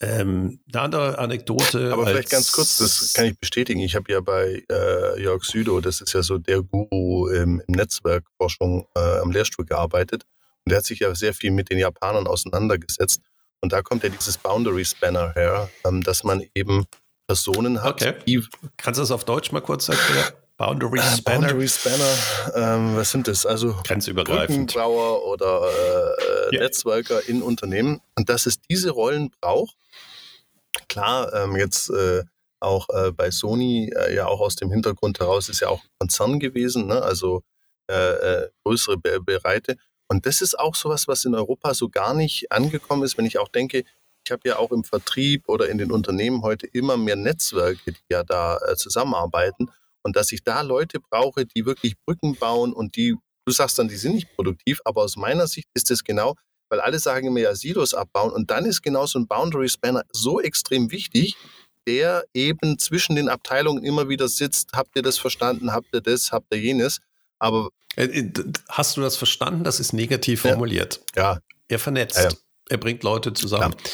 [0.00, 1.92] Ähm, eine andere Anekdote.
[1.92, 3.80] Aber vielleicht ganz kurz, das kann ich bestätigen.
[3.80, 7.74] Ich habe ja bei äh, Jörg Südo, das ist ja so der Guru im, im
[7.74, 10.24] Netzwerkforschung äh, am Lehrstuhl gearbeitet.
[10.64, 13.22] Und der hat sich ja sehr viel mit den Japanern auseinandergesetzt.
[13.60, 16.86] Und da kommt ja dieses Boundary Spanner her, ähm, dass man eben
[17.26, 18.02] Personen hat.
[18.02, 18.14] Okay.
[18.26, 18.42] Die,
[18.76, 20.32] Kannst du das auf Deutsch mal kurz erklären?
[20.56, 21.38] Boundary äh, Spanner.
[21.48, 22.14] Boundary Spanner,
[22.54, 23.46] ähm, was sind das?
[23.46, 24.72] Also Grenzübergreifend.
[24.72, 26.64] Brückenbauer oder äh, yeah.
[26.64, 28.00] Netzwerker in Unternehmen.
[28.16, 29.76] Und dass es diese Rollen braucht,
[30.88, 32.24] klar, ähm, jetzt äh,
[32.60, 35.90] auch äh, bei Sony, äh, ja auch aus dem Hintergrund heraus, ist ja auch ein
[36.00, 37.02] Konzern gewesen, ne?
[37.02, 37.42] also
[37.86, 39.76] äh, größere Be Bereite.
[40.08, 43.38] Und das ist auch sowas, was in Europa so gar nicht angekommen ist, wenn ich
[43.38, 43.84] auch denke,
[44.24, 47.98] ich habe ja auch im Vertrieb oder in den Unternehmen heute immer mehr Netzwerke, die
[48.10, 49.70] ja da äh, zusammenarbeiten.
[50.02, 53.16] Und dass ich da Leute brauche, die wirklich Brücken bauen und die,
[53.46, 56.34] du sagst dann, die sind nicht produktiv, aber aus meiner Sicht ist es genau,
[56.68, 58.32] weil alle sagen immer ja Silos abbauen.
[58.32, 61.36] Und dann ist genau so ein Boundary Spanner so extrem wichtig,
[61.86, 64.72] der eben zwischen den Abteilungen immer wieder sitzt.
[64.74, 65.72] Habt ihr das verstanden?
[65.72, 66.32] Habt ihr das?
[66.32, 67.00] Habt ihr jenes?
[67.38, 67.70] Aber
[68.68, 69.64] hast du das verstanden?
[69.64, 71.00] Das ist negativ formuliert.
[71.16, 71.40] Ja.
[71.68, 72.16] Er vernetzt.
[72.16, 72.36] Ja, ja.
[72.70, 73.74] er bringt Leute zusammen.
[73.76, 73.90] Ja.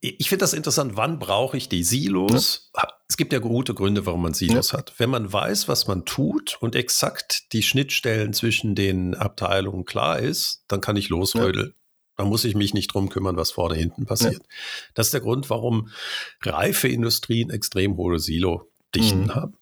[0.00, 2.70] Ich finde das interessant, wann brauche ich die Silos?
[2.76, 2.86] Ja.
[3.08, 4.78] Es gibt ja gute Gründe, warum man Silos ja.
[4.78, 4.92] hat.
[4.98, 10.64] Wenn man weiß, was man tut und exakt die Schnittstellen zwischen den Abteilungen klar ist,
[10.68, 11.74] dann kann ich losrödeln.
[12.16, 14.42] Da muss ich mich nicht drum kümmern, was vorne hinten passiert.
[14.94, 15.90] Das ist der Grund, warum
[16.42, 19.34] reife Industrien extrem hohe Silo-Dichten mhm.
[19.34, 19.58] haben.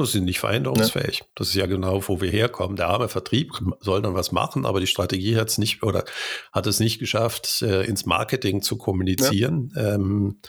[0.00, 1.18] Das sind nicht veränderungsfähig.
[1.18, 1.26] Ja.
[1.34, 2.76] Das ist ja genau, wo wir herkommen.
[2.76, 6.04] Der arme Vertrieb soll dann was machen, aber die Strategie hat es nicht oder
[6.52, 9.72] hat es nicht geschafft, äh, ins Marketing zu kommunizieren.
[9.74, 9.94] Ja.
[9.94, 10.40] Ähm,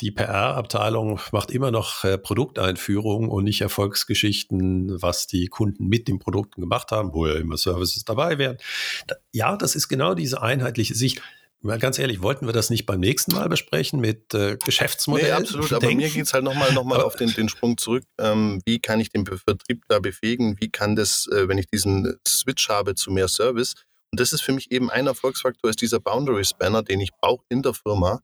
[0.00, 6.18] die PR-Abteilung macht immer noch äh, Produkteinführungen und nicht Erfolgsgeschichten, was die Kunden mit den
[6.18, 8.58] Produkten gemacht haben, wo ja immer Services dabei wären.
[9.06, 11.22] Da, ja, das ist genau diese einheitliche Sicht.
[11.66, 15.30] Mal ganz ehrlich, wollten wir das nicht beim nächsten Mal besprechen mit äh, Geschäftsmodellen?
[15.30, 18.04] Nee, absolut, aber mir geht es halt nochmal noch mal auf den, den Sprung zurück.
[18.18, 20.56] Ähm, wie kann ich den Vertrieb da befähigen?
[20.60, 23.74] Wie kann das, äh, wenn ich diesen Switch habe zu mehr Service?
[24.12, 27.44] Und das ist für mich eben ein Erfolgsfaktor, ist dieser Boundary Spanner, den ich brauche
[27.48, 28.20] in der Firma,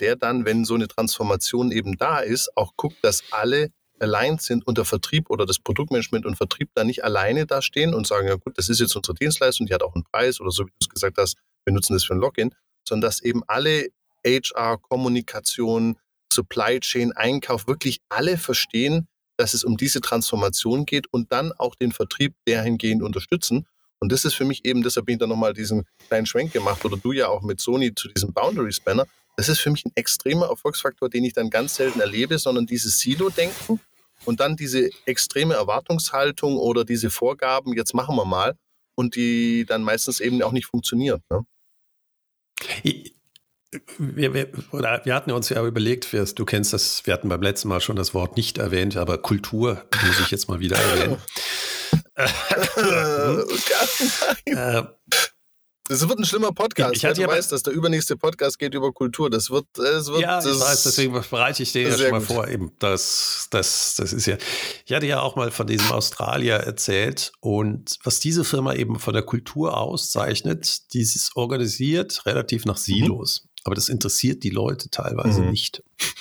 [0.00, 4.66] der dann, wenn so eine Transformation eben da ist, auch guckt, dass alle aligned sind
[4.66, 8.28] und der Vertrieb oder das Produktmanagement und Vertrieb da nicht alleine da stehen und sagen,
[8.28, 10.70] ja gut, das ist jetzt unsere Dienstleistung, die hat auch einen Preis oder so wie
[10.70, 12.54] du es gesagt hast, wir nutzen das für ein Login,
[12.84, 13.88] sondern dass eben alle
[14.26, 15.96] HR, Kommunikation,
[16.32, 21.74] Supply Chain, Einkauf, wirklich alle verstehen, dass es um diese Transformation geht und dann auch
[21.74, 23.66] den Vertrieb dahingehend unterstützen.
[24.00, 26.84] Und das ist für mich eben, deshalb bin ich da nochmal diesen kleinen Schwenk gemacht
[26.84, 29.06] oder du ja auch mit Sony zu diesem Boundary Spanner.
[29.36, 33.00] Das ist für mich ein extremer Erfolgsfaktor, den ich dann ganz selten erlebe, sondern dieses
[33.00, 33.80] Silo-Denken
[34.24, 38.56] und dann diese extreme Erwartungshaltung oder diese Vorgaben, jetzt machen wir mal,
[38.94, 41.20] und die dann meistens eben auch nicht funktioniert.
[41.30, 41.44] Ne?
[43.98, 47.80] Wir, wir, wir, hatten uns ja überlegt, du kennst das, wir hatten beim letzten Mal
[47.80, 51.16] schon das Wort nicht erwähnt, aber Kultur muss ich jetzt mal wieder erwähnen.
[54.46, 54.82] äh,
[55.88, 56.96] das wird ein schlimmer Podcast.
[56.96, 59.28] Ich, hatte du weißt, dass der übernächste Podcast geht über Kultur.
[59.28, 60.20] Das wird, es wird.
[60.20, 62.26] Ja, ich weiß, deswegen bereite ich den ja schon mal gut.
[62.26, 62.48] vor.
[62.48, 64.38] Eben, das, das, das ist ja.
[64.86, 69.12] Ich hatte ja auch mal von diesem Australier erzählt und was diese Firma eben von
[69.12, 73.42] der Kultur auszeichnet, dieses organisiert relativ nach Silos.
[73.44, 73.50] Mhm.
[73.64, 75.50] Aber das interessiert die Leute teilweise mhm.
[75.50, 75.82] nicht.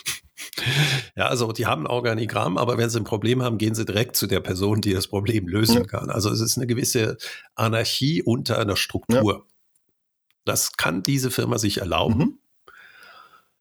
[1.15, 4.15] Ja, also die haben ein Organigramm, aber wenn sie ein Problem haben, gehen sie direkt
[4.15, 5.83] zu der Person, die das Problem lösen ja.
[5.83, 6.09] kann.
[6.09, 7.17] Also es ist eine gewisse
[7.55, 9.33] Anarchie unter einer Struktur.
[9.33, 9.52] Ja.
[10.45, 12.17] Das kann diese Firma sich erlauben.
[12.17, 12.37] Mhm.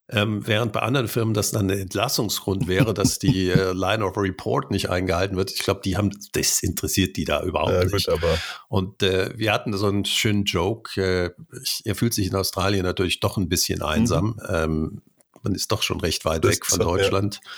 [0.08, 4.16] Ähm, während bei anderen Firmen das dann ein Entlassungsgrund wäre, dass die äh, Line of
[4.16, 5.50] Report nicht eingehalten wird.
[5.52, 8.06] Ich glaube, die haben, das interessiert die da überhaupt ja, nicht.
[8.06, 8.20] Gut,
[8.68, 11.00] und äh, wir hatten so einen schönen Joke.
[11.00, 11.30] Äh,
[11.62, 13.86] ich, er fühlt sich in Australien natürlich doch ein bisschen mhm.
[13.86, 14.26] einsam.
[14.26, 14.40] Mhm.
[14.48, 15.02] Ähm,
[15.42, 17.40] man ist doch schon recht weit das weg von Deutschland.
[17.42, 17.50] Ja.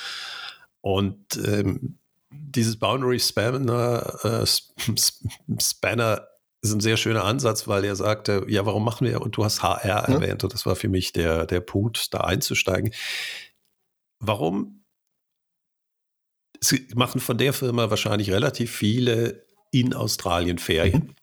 [0.81, 1.99] Und ähm,
[2.31, 4.47] dieses Boundary Spanner, äh,
[5.61, 6.29] Spanner
[6.65, 9.63] ist ein sehr schöner Ansatz, weil er sagte, ja, warum machen wir, und du hast
[9.63, 9.99] HR ja.
[10.01, 12.93] erwähnt, und das war für mich der, der Punkt, da einzusteigen.
[14.21, 14.85] Warum
[16.61, 21.05] Sie machen von der Firma wahrscheinlich relativ viele in Australien Ferien.
[21.05, 21.15] Mhm.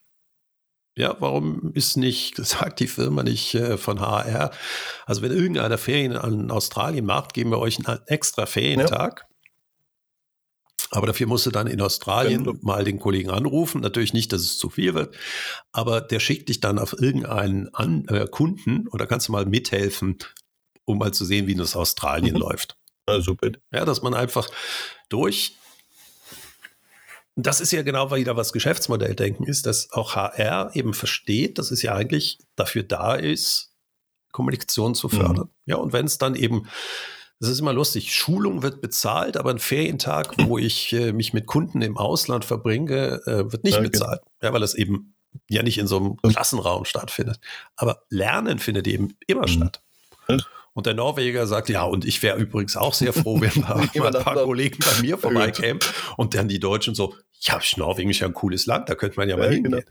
[0.97, 4.51] Ja, warum ist nicht, sagt die Firma nicht äh, von HR,
[5.05, 9.21] also wenn irgendeiner Ferien an Australien macht, geben wir euch einen extra Ferientag.
[9.21, 9.30] Ja.
[10.91, 12.59] Aber dafür musst du dann in Australien genau.
[12.61, 13.81] mal den Kollegen anrufen.
[13.81, 15.15] Natürlich nicht, dass es zu viel wird,
[15.71, 20.17] aber der schickt dich dann auf irgendeinen An äh, Kunden oder kannst du mal mithelfen,
[20.83, 22.41] um mal zu sehen, wie das Australien mhm.
[22.41, 22.77] läuft.
[23.07, 23.51] Ja, super.
[23.71, 24.49] Ja, dass man einfach
[25.09, 25.55] durch
[27.35, 31.81] das ist ja genau wieder was Geschäftsmodelldenken ist, dass auch HR eben versteht, dass es
[31.81, 33.73] ja eigentlich dafür da ist,
[34.31, 35.47] Kommunikation zu fördern.
[35.47, 35.51] Mhm.
[35.65, 36.67] Ja, und wenn es dann eben
[37.41, 38.13] das ist immer lustig.
[38.13, 43.19] Schulung wird bezahlt, aber ein Ferientag, wo ich äh, mich mit Kunden im Ausland verbringe,
[43.25, 44.21] äh, wird nicht ja, bezahlt.
[44.43, 45.15] Ja, weil das eben
[45.49, 47.39] ja nicht in so einem Klassenraum stattfindet.
[47.75, 49.47] Aber Lernen findet eben immer mhm.
[49.47, 49.81] statt.
[50.73, 54.23] Und der Norweger sagt, ja, und ich wäre übrigens auch sehr froh, wenn mal ein
[54.23, 55.79] paar Kollegen bei mir vorbeikämen.
[56.17, 59.27] Und dann die Deutschen so, ja, Norwegen ist ja ein cooles Land, da könnte man
[59.27, 59.71] ja, ja mal hingehen.
[59.71, 59.83] Genau.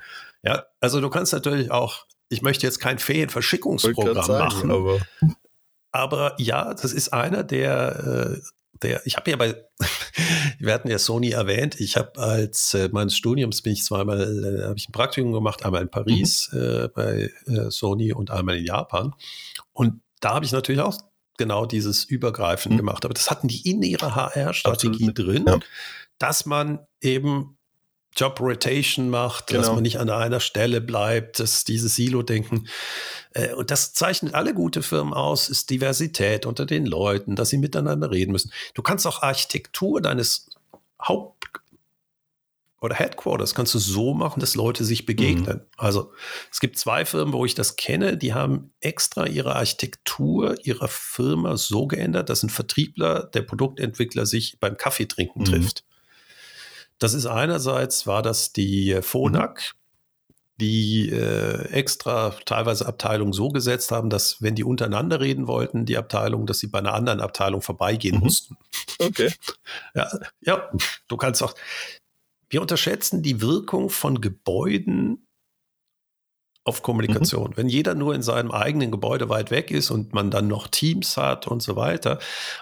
[0.42, 5.01] Ja, also du kannst natürlich auch, ich möchte jetzt kein Ferienverschickungsprogramm machen, aber
[5.93, 8.41] aber ja, das ist einer der, äh,
[8.82, 9.64] der ich habe ja bei,
[10.59, 14.64] wir hatten ja Sony erwähnt, ich habe als äh, meines Studiums bin ich zweimal, äh,
[14.64, 16.61] habe ich ein Praktikum gemacht, einmal in Paris mhm.
[16.61, 19.14] äh, bei äh, Sony und einmal in Japan.
[19.72, 20.99] Und da habe ich natürlich auch
[21.38, 22.76] genau dieses Übergreifen mhm.
[22.78, 23.05] gemacht.
[23.05, 25.59] Aber das hatten die in ihrer HR-Strategie drin, ja.
[26.18, 27.57] dass man eben
[28.16, 29.61] Job Rotation macht, genau.
[29.61, 32.68] dass man nicht an einer Stelle bleibt, dass dieses Silo-Denken.
[33.32, 37.58] Äh, und das zeichnet alle gute Firmen aus, ist Diversität unter den Leuten, dass sie
[37.58, 38.52] miteinander reden müssen.
[38.74, 40.50] Du kannst auch Architektur deines
[41.00, 41.40] Haupt
[42.80, 45.58] oder Headquarters kannst du so machen, dass Leute sich begegnen.
[45.58, 45.66] Mhm.
[45.76, 46.12] Also
[46.50, 51.56] es gibt zwei Firmen, wo ich das kenne, die haben extra ihre Architektur ihrer Firma
[51.58, 55.46] so geändert, dass ein Vertriebler, der Produktentwickler sich beim Kaffeetrinken mhm.
[55.46, 55.84] trifft.
[57.01, 59.74] Das ist einerseits war das die Phonak,
[60.61, 65.96] die äh, extra teilweise Abteilungen so gesetzt haben, dass wenn die untereinander reden wollten, die
[65.96, 68.24] Abteilung, dass sie bei einer anderen Abteilung vorbeigehen mhm.
[68.24, 68.57] mussten.
[68.98, 69.32] Okay.
[69.94, 70.11] Ja,
[70.42, 70.70] ja,
[71.09, 71.55] du kannst auch.
[72.51, 75.26] Wir unterschätzen die Wirkung von Gebäuden
[76.64, 77.51] auf Kommunikation.
[77.51, 77.57] Mhm.
[77.57, 81.16] Wenn jeder nur in seinem eigenen Gebäude weit weg ist und man dann noch Teams
[81.16, 82.18] hat und so weiter,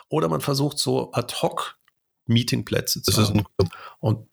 [0.09, 1.79] oder man versucht so ad hoc
[2.29, 3.45] Meetingplätze zu das haben.
[4.01, 4.29] Und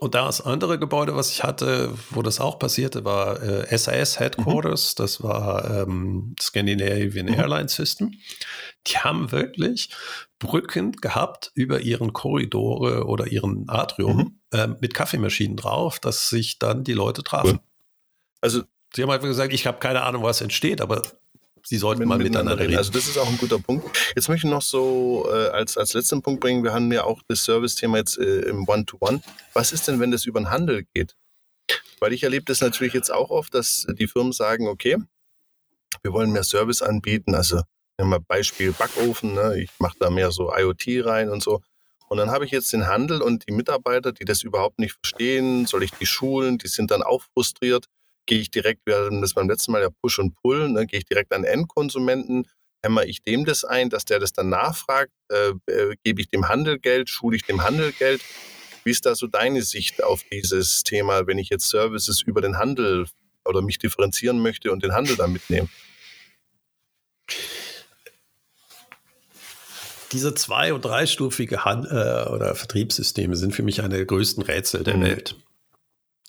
[0.00, 4.94] und das andere Gebäude, was ich hatte, wo das auch passierte, war äh, SAS Headquarters.
[4.94, 5.02] Mhm.
[5.02, 7.34] Das war ähm, Scandinavian mhm.
[7.34, 8.14] Airline System.
[8.86, 9.90] Die haben wirklich
[10.38, 14.58] Brücken gehabt über ihren Korridore oder ihren Atrium mhm.
[14.58, 17.60] äh, mit Kaffeemaschinen drauf, dass sich dann die Leute trafen.
[18.40, 18.62] Also
[18.94, 21.02] Sie haben einfach gesagt, ich habe keine Ahnung, was entsteht, aber
[21.64, 22.76] Sie sollten mal miteinander reden.
[22.76, 23.96] Also das ist auch ein guter Punkt.
[24.14, 27.22] Jetzt möchte ich noch so äh, als, als letzten Punkt bringen, wir haben ja auch
[27.28, 29.18] das Service-Thema jetzt äh, im One-to-One.
[29.18, 29.22] -One.
[29.52, 31.16] Was ist denn, wenn das über den Handel geht?
[32.00, 34.96] Weil ich erlebe das natürlich jetzt auch oft, dass die Firmen sagen, okay,
[36.02, 37.34] wir wollen mehr Service anbieten.
[37.34, 37.62] Also
[37.98, 39.60] nehmen wir Beispiel Backofen, ne?
[39.62, 41.60] ich mache da mehr so IoT rein und so.
[42.08, 45.66] Und dann habe ich jetzt den Handel und die Mitarbeiter, die das überhaupt nicht verstehen,
[45.66, 47.86] soll ich die schulen, die sind dann auch frustriert
[48.30, 51.34] gehe ich direkt, das beim letzten Mal ja Push und Pull, ne, gehe ich direkt
[51.34, 52.46] an Endkonsumenten,
[52.80, 56.48] hämmer ich dem das ein, dass der das dann nachfragt, äh, äh, gebe ich dem
[56.48, 58.22] Handel Geld, schule ich dem Handel Geld.
[58.84, 62.56] Wie ist da so deine Sicht auf dieses Thema, wenn ich jetzt Services über den
[62.56, 63.06] Handel
[63.44, 65.68] oder mich differenzieren möchte und den Handel dann mitnehme?
[70.12, 74.84] Diese zwei- und dreistufige Hand äh, oder Vertriebssysteme sind für mich eine der größten Rätsel
[74.84, 75.02] der mhm.
[75.02, 75.36] Welt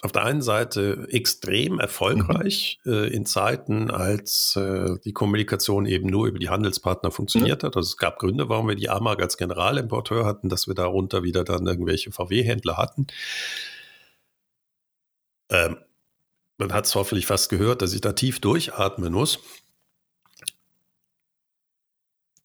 [0.01, 2.93] auf der einen Seite extrem erfolgreich mhm.
[2.93, 7.67] äh, in Zeiten, als äh, die Kommunikation eben nur über die Handelspartner funktioniert mhm.
[7.67, 7.77] hat.
[7.77, 11.43] Also es gab Gründe, warum wir die AMAG als Generalimporteur hatten, dass wir darunter wieder
[11.43, 13.07] dann irgendwelche VW-Händler hatten.
[15.49, 15.77] Ähm,
[16.57, 19.39] man hat es hoffentlich fast gehört, dass ich da tief durchatmen muss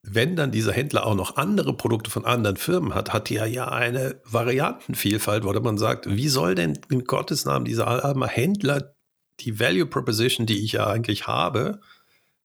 [0.08, 3.68] wenn dann dieser Händler auch noch andere Produkte von anderen Firmen hat, hat er ja
[3.68, 8.94] eine Variantenvielfalt, wo man sagt, wie soll denn in Gottes Namen dieser arme Händler
[9.40, 11.80] die Value Proposition, die ich ja eigentlich habe,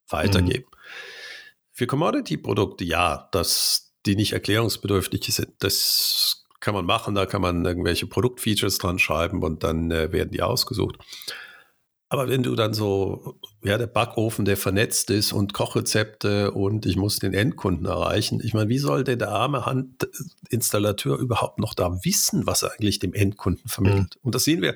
[0.10, 0.66] weitergeben?
[0.72, 0.78] Mhm.
[1.72, 7.64] Für Commodity-Produkte ja, dass die nicht erklärungsbedürftig sind, das kann man machen, da kann man
[7.64, 10.98] irgendwelche Produktfeatures dran schreiben und dann äh, werden die ausgesucht.
[12.12, 16.98] Aber wenn du dann so, ja, der Backofen, der vernetzt ist und Kochrezepte und ich
[16.98, 22.04] muss den Endkunden erreichen, ich meine, wie soll denn der arme Handinstallateur überhaupt noch da
[22.04, 24.18] wissen, was er eigentlich dem Endkunden vermittelt?
[24.18, 24.22] Mhm.
[24.24, 24.76] Und das sehen wir,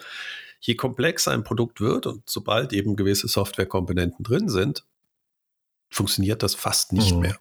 [0.61, 4.85] je komplexer ein Produkt wird und sobald eben gewisse Softwarekomponenten drin sind,
[5.89, 7.19] funktioniert das fast nicht mhm.
[7.19, 7.39] mehr.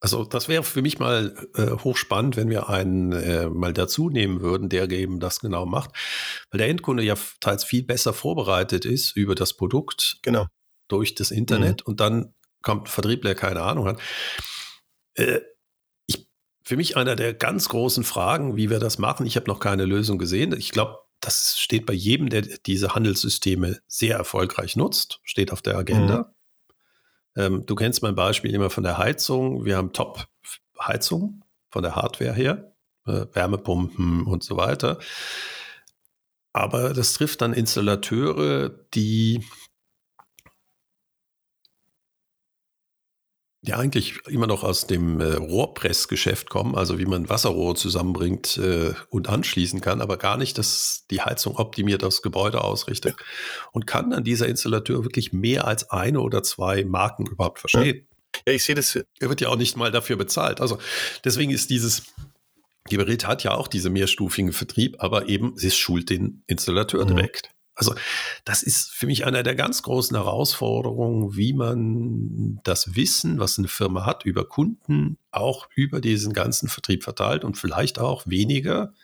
[0.00, 4.40] Also das wäre für mich mal äh, hochspannend, wenn wir einen äh, mal dazu nehmen
[4.40, 5.90] würden, der eben das genau macht,
[6.50, 10.46] weil der Endkunde ja teils viel besser vorbereitet ist über das Produkt genau.
[10.86, 11.90] durch das Internet mhm.
[11.90, 14.00] und dann kommt ein Vertriebler, der keine Ahnung hat.
[15.14, 15.40] Äh,
[16.06, 16.28] ich,
[16.62, 19.26] für mich einer der ganz großen Fragen, wie wir das machen.
[19.26, 20.52] Ich habe noch keine Lösung gesehen.
[20.56, 25.76] Ich glaube, das steht bei jedem, der diese Handelssysteme sehr erfolgreich nutzt, steht auf der
[25.76, 26.18] Agenda.
[26.18, 26.37] Mhm.
[27.38, 29.64] Ähm, du kennst mein Beispiel immer von der Heizung.
[29.64, 32.72] Wir haben Top-Heizung von der Hardware her,
[33.06, 34.98] äh, Wärmepumpen und so weiter.
[36.52, 39.44] Aber das trifft dann Installateure, die
[43.62, 48.94] die eigentlich immer noch aus dem äh, Rohrpressgeschäft kommen, also wie man Wasserrohre zusammenbringt äh,
[49.10, 53.16] und anschließen kann, aber gar nicht, dass die Heizung optimiert aufs Gebäude ausrichtet.
[53.72, 58.06] Und kann dann dieser Installateur wirklich mehr als eine oder zwei Marken überhaupt verstehen?
[58.46, 58.94] Ja, ich sehe das.
[58.94, 60.60] Er wird ja auch nicht mal dafür bezahlt.
[60.60, 60.78] Also
[61.24, 62.04] deswegen ist dieses
[62.88, 67.16] Geberit hat ja auch diese mehrstufigen Vertrieb, aber eben, es schult den Installateur mhm.
[67.16, 67.50] direkt.
[67.78, 67.94] Also
[68.44, 73.68] das ist für mich einer der ganz großen Herausforderungen, wie man das Wissen, was eine
[73.68, 78.94] Firma hat, über Kunden auch über diesen ganzen Vertrieb verteilt und vielleicht auch weniger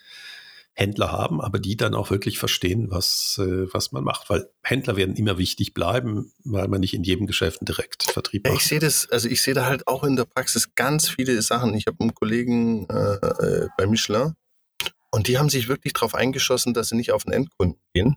[0.73, 4.29] Händler haben, aber die dann auch wirklich verstehen, was, äh, was man macht.
[4.29, 8.57] Weil Händler werden immer wichtig bleiben, weil man nicht in jedem Geschäft einen Direktvertrieb macht.
[8.57, 11.75] Ich sehe das, also ich sehe da halt auch in der Praxis ganz viele Sachen.
[11.75, 14.35] Ich habe einen Kollegen äh, äh bei Michelin
[15.13, 18.17] und die haben sich wirklich darauf eingeschossen, dass sie nicht auf den Endkunden gehen,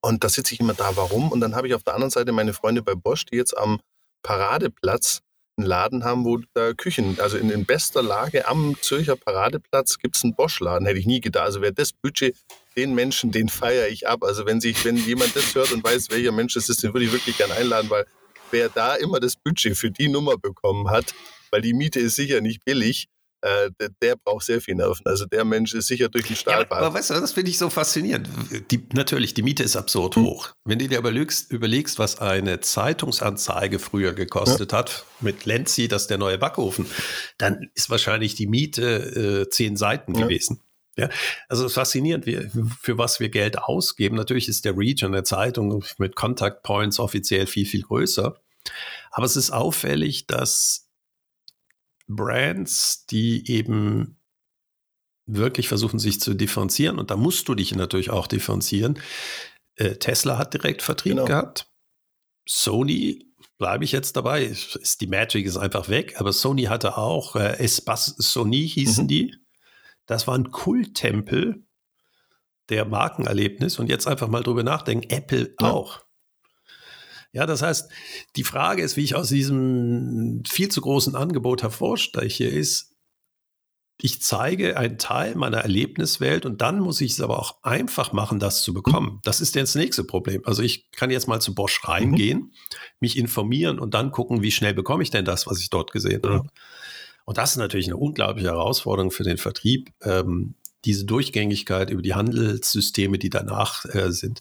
[0.00, 1.32] und da sitze ich immer da, warum?
[1.32, 3.80] Und dann habe ich auf der anderen Seite meine Freunde bei Bosch, die jetzt am
[4.22, 5.20] Paradeplatz
[5.56, 10.16] einen Laden haben, wo da Küchen, also in, in bester Lage am Zürcher Paradeplatz gibt
[10.16, 10.86] es einen Bosch-Laden.
[10.86, 11.44] Hätte ich nie gedacht.
[11.44, 12.36] Also wer das Budget,
[12.76, 14.22] den Menschen, den feiere ich ab.
[14.22, 17.06] Also wenn sich, wenn jemand das hört und weiß, welcher Mensch es ist, den würde
[17.06, 18.06] ich wirklich gerne einladen, weil
[18.50, 21.14] wer da immer das Budget für die Nummer bekommen hat,
[21.50, 23.08] weil die Miete ist sicher nicht billig,
[23.40, 25.06] äh, der, der, braucht sehr viel Nerven.
[25.06, 26.80] Also der Mensch ist sicher durch den Stahlbad.
[26.80, 28.28] Ja, aber weißt du, das finde ich so faszinierend.
[28.70, 30.24] Die, natürlich, die Miete ist absurd hm.
[30.24, 30.50] hoch.
[30.64, 34.78] Wenn du dir überlegst, überlegst, was eine Zeitungsanzeige früher gekostet ja.
[34.78, 36.86] hat, mit Lenzi, das ist der neue Backofen,
[37.38, 40.22] dann ist wahrscheinlich die Miete äh, zehn Seiten ja.
[40.22, 40.60] gewesen.
[40.96, 41.08] Ja,
[41.48, 42.50] also es ist faszinierend, wie,
[42.82, 44.16] für was wir Geld ausgeben.
[44.16, 48.36] Natürlich ist der Reach an der Zeitung mit Contact Points offiziell viel, viel größer.
[49.12, 50.87] Aber es ist auffällig, dass
[52.08, 54.18] Brands, die eben
[55.26, 56.98] wirklich versuchen, sich zu differenzieren.
[56.98, 58.98] Und da musst du dich natürlich auch differenzieren.
[59.76, 61.26] Äh, Tesla hat direkt Vertrieb genau.
[61.26, 61.70] gehabt.
[62.46, 63.26] Sony,
[63.58, 67.58] bleibe ich jetzt dabei, ist, die Magic ist einfach weg, aber Sony hatte auch, äh,
[67.58, 69.08] Espas Sony hießen mhm.
[69.08, 69.36] die.
[70.06, 71.62] Das war ein Kulttempel
[72.68, 73.78] der Markenerlebnis.
[73.78, 75.70] Und jetzt einfach mal drüber nachdenken, Apple ja.
[75.70, 76.04] auch.
[77.32, 77.90] Ja, das heißt,
[78.36, 82.94] die Frage ist, wie ich aus diesem viel zu großen Angebot hervorsteche, ist,
[84.00, 88.38] ich zeige einen Teil meiner Erlebniswelt und dann muss ich es aber auch einfach machen,
[88.38, 89.20] das zu bekommen.
[89.24, 90.42] Das ist jetzt das nächste Problem.
[90.44, 92.52] Also ich kann jetzt mal zu Bosch reingehen, mhm.
[93.00, 96.22] mich informieren und dann gucken, wie schnell bekomme ich denn das, was ich dort gesehen
[96.24, 96.28] mhm.
[96.28, 96.48] habe.
[97.24, 100.54] Und das ist natürlich eine unglaubliche Herausforderung für den Vertrieb, ähm,
[100.84, 104.38] diese Durchgängigkeit über die Handelssysteme, die danach äh, sind.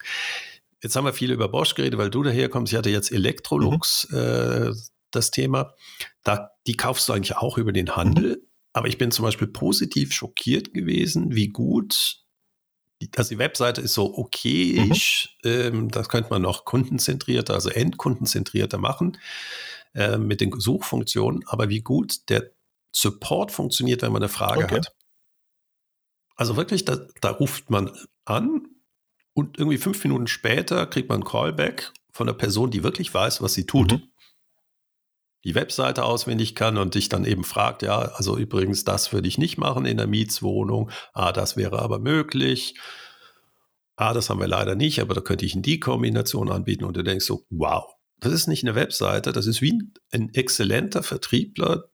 [0.82, 2.72] Jetzt haben wir viel über Bosch geredet, weil du daherkommst.
[2.72, 4.18] Ich hatte jetzt Electrolux mhm.
[4.18, 4.72] äh,
[5.12, 5.74] das Thema.
[6.24, 8.38] Da, die kaufst du eigentlich auch über den Handel.
[8.38, 8.48] Mhm.
[8.74, 12.24] Aber ich bin zum Beispiel positiv schockiert gewesen, wie gut
[13.16, 14.94] also die Webseite ist so okay, mhm.
[15.44, 19.20] ähm, das könnte man noch kundenzentrierter, also endkundenzentrierter machen
[19.94, 22.52] äh, mit den Suchfunktionen, aber wie gut der
[22.92, 24.76] Support funktioniert, wenn man eine Frage okay.
[24.78, 24.96] hat.
[26.36, 27.92] Also wirklich, da, da ruft man
[28.26, 28.68] an
[29.38, 33.40] und irgendwie fünf Minuten später kriegt man ein Callback von der Person, die wirklich weiß,
[33.40, 33.92] was sie tut.
[33.92, 34.02] Mhm.
[35.44, 39.38] Die Webseite auswendig kann und dich dann eben fragt, ja, also übrigens, das würde ich
[39.38, 40.90] nicht machen in der Mietswohnung.
[41.14, 42.80] Ah, das wäre aber möglich.
[43.96, 46.98] Ah, das haben wir leider nicht, aber da könnte ich in die Kombination anbieten und
[46.98, 49.80] du denkst so, wow, das ist nicht eine Webseite, das ist wie
[50.12, 51.92] ein exzellenter Vertriebler,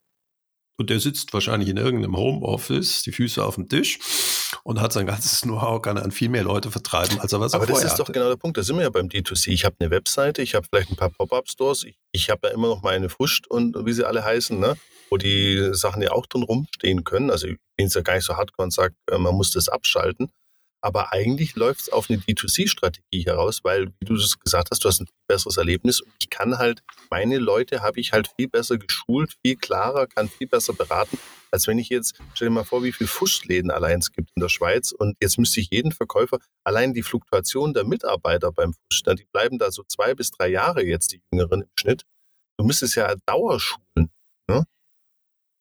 [0.78, 4.00] und der sitzt wahrscheinlich in irgendeinem Homeoffice, die Füße auf dem Tisch
[4.64, 7.66] und hat sein ganzes Know-how, kann an viel mehr Leute vertreiben, als er was Aber
[7.66, 8.57] er das ist doch genau der Punkt.
[8.57, 9.49] Da sind wir ja beim D2C.
[9.49, 12.68] Ich habe eine Webseite, ich habe vielleicht ein paar Pop-Up-Stores, ich, ich habe ja immer
[12.68, 14.76] noch meine Frust und wie sie alle heißen, ne?
[15.09, 17.30] wo die Sachen ja auch drin rumstehen können.
[17.30, 19.70] Also ich bin jetzt ja gar nicht so hardcore und sage, äh, man muss das
[19.70, 20.32] abschalten.
[20.84, 24.90] Aber eigentlich läuft es auf eine D2C-Strategie heraus, weil, wie du es gesagt hast, du
[24.90, 28.78] hast ein besseres Erlebnis und ich kann halt, meine Leute habe ich halt viel besser
[28.78, 31.18] geschult, viel klarer, kann viel besser beraten,
[31.52, 34.42] als wenn ich jetzt, stell dir mal vor, wie viele Fuschläden allein es gibt in
[34.42, 39.04] der Schweiz und jetzt müsste ich jeden Verkäufer, allein die Fluktuation der Mitarbeiter beim Fusch,
[39.04, 42.04] die bleiben da so zwei bis drei Jahre jetzt, die Jüngeren im Schnitt.
[42.60, 44.12] Du müsstest ja Dauerschulen.
[44.50, 44.66] Ne?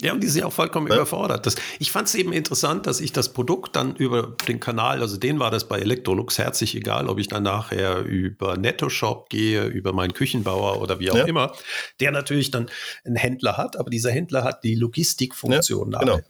[0.00, 0.94] Ja, und die sind auch vollkommen ja.
[0.94, 1.46] überfordert.
[1.46, 5.16] Das, ich fand es eben interessant, dass ich das Produkt dann über den Kanal, also
[5.16, 9.92] den war das bei Electrolux herzlich egal, ob ich dann nachher über Netto-Shop gehe, über
[9.92, 11.24] meinen Küchenbauer oder wie auch ja.
[11.24, 11.52] immer,
[12.00, 12.68] der natürlich dann
[13.04, 16.20] einen Händler hat, aber dieser Händler hat die Logistikfunktion ja, genau.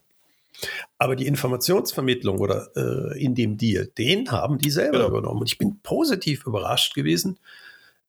[0.98, 5.08] Aber die Informationsvermittlung oder äh, in dem Deal, den haben die selber genau.
[5.08, 5.40] übernommen.
[5.40, 7.38] Und ich bin positiv überrascht gewesen,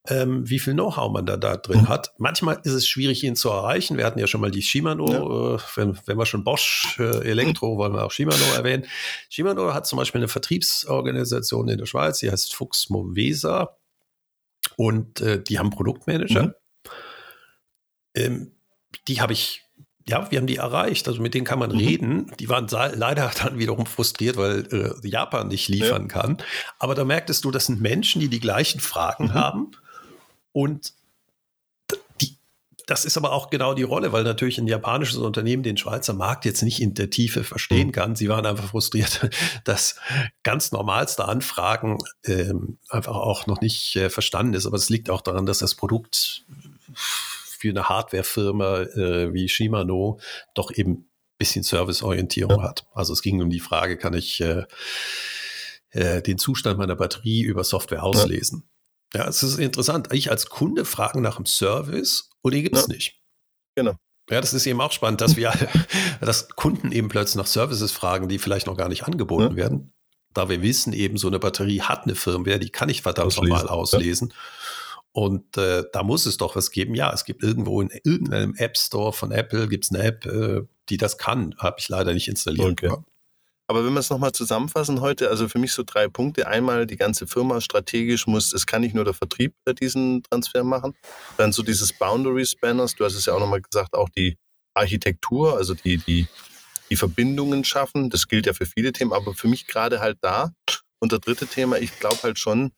[0.07, 1.89] ähm, wie viel Know-how man da, da drin mhm.
[1.89, 2.13] hat.
[2.17, 3.97] Manchmal ist es schwierig, ihn zu erreichen.
[3.97, 5.55] Wir hatten ja schon mal die Shimano, ja.
[5.55, 7.77] äh, wenn, wenn wir schon Bosch äh, Elektro, mhm.
[7.77, 8.85] wollen wir auch Shimano erwähnen.
[9.29, 13.77] Shimano hat zum Beispiel eine Vertriebsorganisation in der Schweiz, die heißt Fuchs Movesa
[14.75, 16.43] und äh, die haben Produktmanager.
[16.43, 16.53] Mhm.
[18.15, 18.51] Ähm,
[19.07, 19.61] die habe ich
[20.05, 21.07] ja, wir haben die erreicht.
[21.07, 21.77] Also mit denen kann man mhm.
[21.77, 22.31] reden.
[22.37, 26.07] Die waren leider dann wiederum frustriert, weil äh, Japan nicht liefern ja.
[26.09, 26.37] kann.
[26.77, 29.33] Aber da merktest du, das sind Menschen, die die gleichen Fragen mhm.
[29.33, 29.71] haben
[30.53, 30.93] und
[32.21, 32.37] die,
[32.87, 36.45] das ist aber auch genau die Rolle, weil natürlich ein japanisches Unternehmen den Schweizer Markt
[36.45, 37.91] jetzt nicht in der Tiefe verstehen mhm.
[37.91, 38.15] kann.
[38.15, 39.29] Sie waren einfach frustriert,
[39.65, 39.97] dass
[40.43, 44.65] ganz normalste Anfragen ähm, einfach auch noch nicht äh, verstanden ist.
[44.65, 46.45] Aber es liegt auch daran, dass das Produkt
[46.93, 50.19] für eine Hardwarefirma äh, wie Shimano
[50.53, 51.05] doch eben ein
[51.37, 52.69] bisschen Serviceorientierung ja.
[52.69, 52.85] hat.
[52.93, 54.65] Also es ging um die Frage, kann ich äh,
[55.91, 58.63] äh, den Zustand meiner Batterie über Software auslesen?
[58.63, 58.72] Ja,
[59.13, 60.09] es ist interessant.
[60.11, 62.93] Ich als Kunde frage nach dem Service und den gibt es ja.
[62.93, 63.19] nicht.
[63.75, 63.95] Genau.
[64.29, 65.53] Ja, das ist eben auch spannend, dass wir,
[66.21, 69.55] dass Kunden eben plötzlich nach Services fragen, die vielleicht noch gar nicht angeboten ja.
[69.55, 69.93] werden.
[70.33, 73.67] Da wir wissen eben, so eine Batterie hat eine Firmware, die kann ich verdammt nochmal
[73.67, 74.29] auslesen.
[74.29, 74.35] Ja.
[75.11, 76.95] Und äh, da muss es doch was geben.
[76.95, 80.61] Ja, es gibt irgendwo in irgendeinem App Store von Apple gibt es eine App, äh,
[80.89, 81.53] die das kann.
[81.59, 82.83] Habe ich leider nicht installiert.
[82.83, 82.95] Okay.
[83.67, 86.47] Aber wenn wir es nochmal zusammenfassen heute, also für mich so drei Punkte.
[86.47, 90.95] Einmal die ganze Firma strategisch muss, es kann nicht nur der Vertrieb diesen Transfer machen.
[91.37, 94.37] Dann so dieses Boundary Spanners, du hast es ja auch nochmal gesagt, auch die
[94.73, 96.27] Architektur, also die, die,
[96.89, 98.09] die Verbindungen schaffen.
[98.09, 100.51] Das gilt ja für viele Themen, aber für mich gerade halt da.
[100.99, 102.71] Und der dritte Thema, ich glaube halt schon,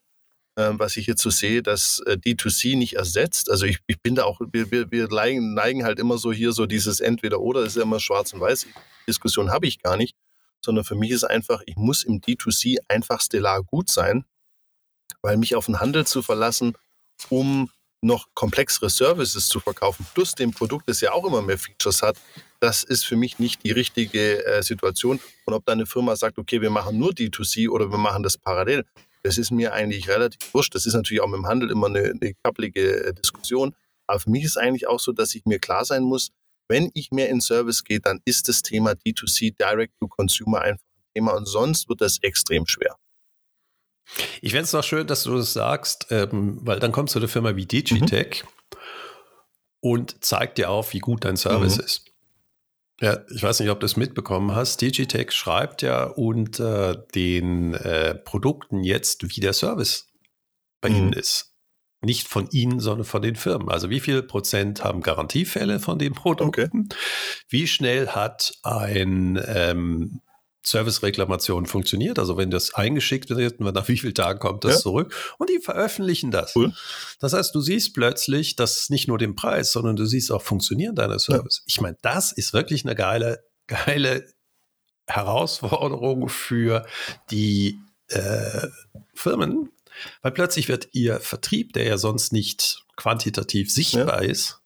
[0.56, 3.50] äh, was ich jetzt so sehe, dass äh, D2C nicht ersetzt.
[3.50, 6.68] Also ich, ich bin da auch, wir, wir, wir neigen, halt immer so hier so
[6.68, 8.68] dieses Entweder-Oder, ist ja immer schwarz und weiß.
[9.08, 10.16] Diskussion habe ich gar nicht
[10.66, 14.26] sondern für mich ist einfach, ich muss im D2C einfach stellar gut sein,
[15.22, 16.74] weil mich auf den Handel zu verlassen,
[17.30, 17.70] um
[18.02, 22.18] noch komplexere Services zu verkaufen, plus dem Produkt, das ja auch immer mehr Features hat,
[22.60, 25.20] das ist für mich nicht die richtige äh, Situation.
[25.46, 28.38] Und ob da eine Firma sagt, okay, wir machen nur D2C oder wir machen das
[28.38, 28.86] parallel,
[29.24, 30.76] das ist mir eigentlich relativ wurscht.
[30.76, 33.76] Das ist natürlich auch mit dem Handel immer eine, eine kappelige äh, Diskussion.
[34.08, 36.32] Aber für mich ist eigentlich auch so, dass ich mir klar sein muss,
[36.68, 40.84] wenn ich mehr in Service gehe, dann ist das Thema D2C, Direct to Consumer, einfach
[40.84, 42.98] ein Thema und sonst wird das extrem schwer.
[44.42, 47.28] Ich fände es noch schön, dass du das sagst, ähm, weil dann kommst du eine
[47.28, 48.78] Firma wie Digitech mhm.
[49.80, 51.84] und zeigt dir auf, wie gut dein Service mhm.
[51.84, 52.06] ist.
[53.02, 54.82] Ja, ich weiß nicht, ob du es mitbekommen hast.
[54.82, 60.08] Digitech schreibt ja unter den äh, Produkten jetzt, wie der Service
[60.82, 60.96] bei mhm.
[60.96, 61.55] ihnen ist
[62.06, 63.70] nicht von Ihnen, sondern von den Firmen.
[63.70, 66.88] Also wie viel Prozent haben Garantiefälle von den Produkten?
[66.90, 66.98] Okay.
[67.50, 70.22] Wie schnell hat ein ähm,
[70.66, 72.20] Service-Reklamation funktioniert?
[72.20, 74.80] Also wenn das eingeschickt wird, nach wie vielen Tagen kommt das ja.
[74.80, 75.14] zurück?
[75.38, 76.56] Und die veröffentlichen das.
[76.56, 76.74] Cool.
[77.20, 80.96] Das heißt, du siehst plötzlich, dass nicht nur den Preis, sondern du siehst auch funktionieren
[80.96, 81.58] deiner Service.
[81.60, 81.64] Ja.
[81.68, 84.26] Ich meine, das ist wirklich eine geile, geile
[85.08, 86.86] Herausforderung für
[87.30, 88.68] die äh,
[89.14, 89.70] Firmen,
[90.22, 94.30] weil plötzlich wird ihr Vertrieb, der ja sonst nicht quantitativ sichtbar ja.
[94.30, 94.62] ist,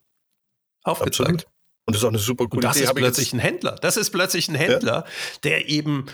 [0.82, 1.20] aufgezeigt.
[1.20, 1.46] Absolut.
[1.86, 2.84] Und das ist auch eine super Und das Idee.
[2.84, 3.76] ist plötzlich ein Händler.
[3.80, 5.38] Das ist plötzlich ein Händler, ja.
[5.42, 6.06] der eben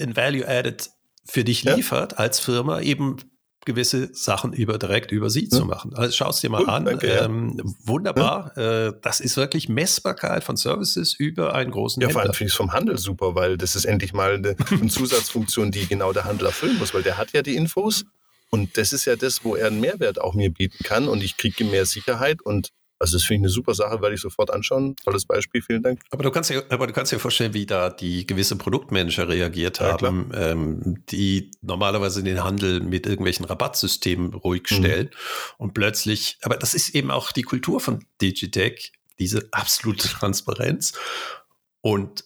[0.00, 0.90] ein Value Added
[1.24, 2.18] für dich liefert ja.
[2.18, 3.16] als Firma, eben
[3.64, 5.94] gewisse Sachen über direkt über sie zu machen.
[5.94, 6.84] Also schau es dir mal cool, an.
[6.84, 7.74] Danke, ähm.
[7.84, 8.56] Wunderbar.
[8.56, 12.12] Äh, das ist wirklich Messbarkeit von Services über einen großen Ja, Händler.
[12.12, 14.86] vor allem finde ich es vom Handel super, weil das ist endlich mal eine, eine
[14.88, 18.04] Zusatzfunktion, die genau der Handel erfüllen muss, weil der hat ja die Infos
[18.54, 21.36] und das ist ja das, wo er einen Mehrwert auch mir bieten kann und ich
[21.36, 22.68] kriege mehr Sicherheit und
[23.00, 24.94] also das finde ich eine super Sache, werde ich sofort anschauen.
[25.02, 26.00] Tolles Beispiel, vielen Dank.
[26.12, 29.80] Aber du kannst dir, aber du kannst dir vorstellen, wie da die gewisse Produktmanager reagiert
[29.80, 35.54] ja, haben, ähm, die normalerweise den Handel mit irgendwelchen Rabattsystemen ruhig stellen mhm.
[35.58, 40.92] und plötzlich, aber das ist eben auch die Kultur von Digitech, diese absolute Transparenz
[41.80, 42.24] und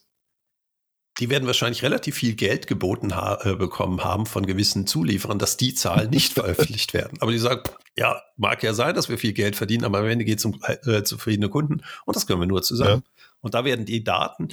[1.19, 5.57] die werden wahrscheinlich relativ viel Geld geboten ha äh, bekommen haben von gewissen Zulieferern, dass
[5.57, 7.19] die Zahlen nicht veröffentlicht werden.
[7.21, 7.63] Aber die sagen,
[7.97, 10.61] ja, mag ja sein, dass wir viel Geld verdienen, aber am Ende geht es um
[10.63, 13.03] äh, zufriedene Kunden und das können wir nur zusammen.
[13.05, 13.23] Ja.
[13.41, 14.49] Und da werden die Daten,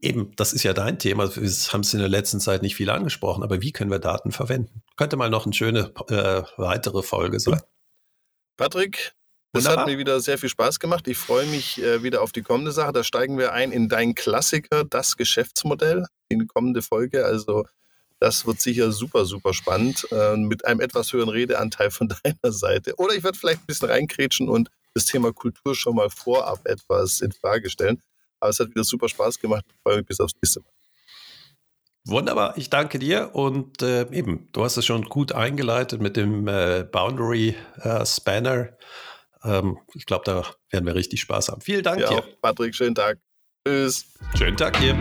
[0.00, 2.90] eben, das ist ja dein Thema, wir haben es in der letzten Zeit nicht viel
[2.90, 4.82] angesprochen, aber wie können wir Daten verwenden?
[4.96, 7.60] Könnte mal noch eine schöne äh, weitere Folge sein.
[8.56, 9.14] Patrick,
[9.52, 9.84] das Wunderbar.
[9.84, 11.06] hat mir wieder sehr viel Spaß gemacht.
[11.08, 12.92] Ich freue mich äh, wieder auf die kommende Sache.
[12.92, 17.26] Da steigen wir ein in dein Klassiker, das Geschäftsmodell, in die kommende Folge.
[17.26, 17.66] Also
[18.18, 22.94] das wird sicher super, super spannend äh, mit einem etwas höheren Redeanteil von deiner Seite.
[22.96, 27.20] Oder ich werde vielleicht ein bisschen reinkrätschen und das Thema Kultur schon mal vorab etwas
[27.20, 28.00] in Frage stellen.
[28.40, 29.64] Aber es hat wieder super Spaß gemacht.
[29.68, 30.68] Ich freue mich bis aufs nächste Mal.
[32.04, 36.48] Wunderbar, ich danke dir und äh, eben, du hast es schon gut eingeleitet mit dem
[36.48, 38.70] äh, Boundary äh, Spanner.
[39.44, 41.60] Ähm, ich glaube, da werden wir richtig Spaß haben.
[41.60, 42.22] Vielen Dank ja, dir.
[42.40, 43.18] Patrick, schönen Tag.
[43.66, 44.06] Tschüss.
[44.36, 44.94] Schönen Tag hier.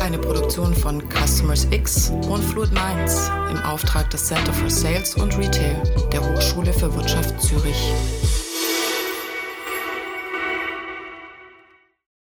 [0.00, 5.36] Eine Produktion von Customers X und Fluid Minds im Auftrag des Center for Sales und
[5.38, 8.43] Retail der Hochschule für Wirtschaft Zürich.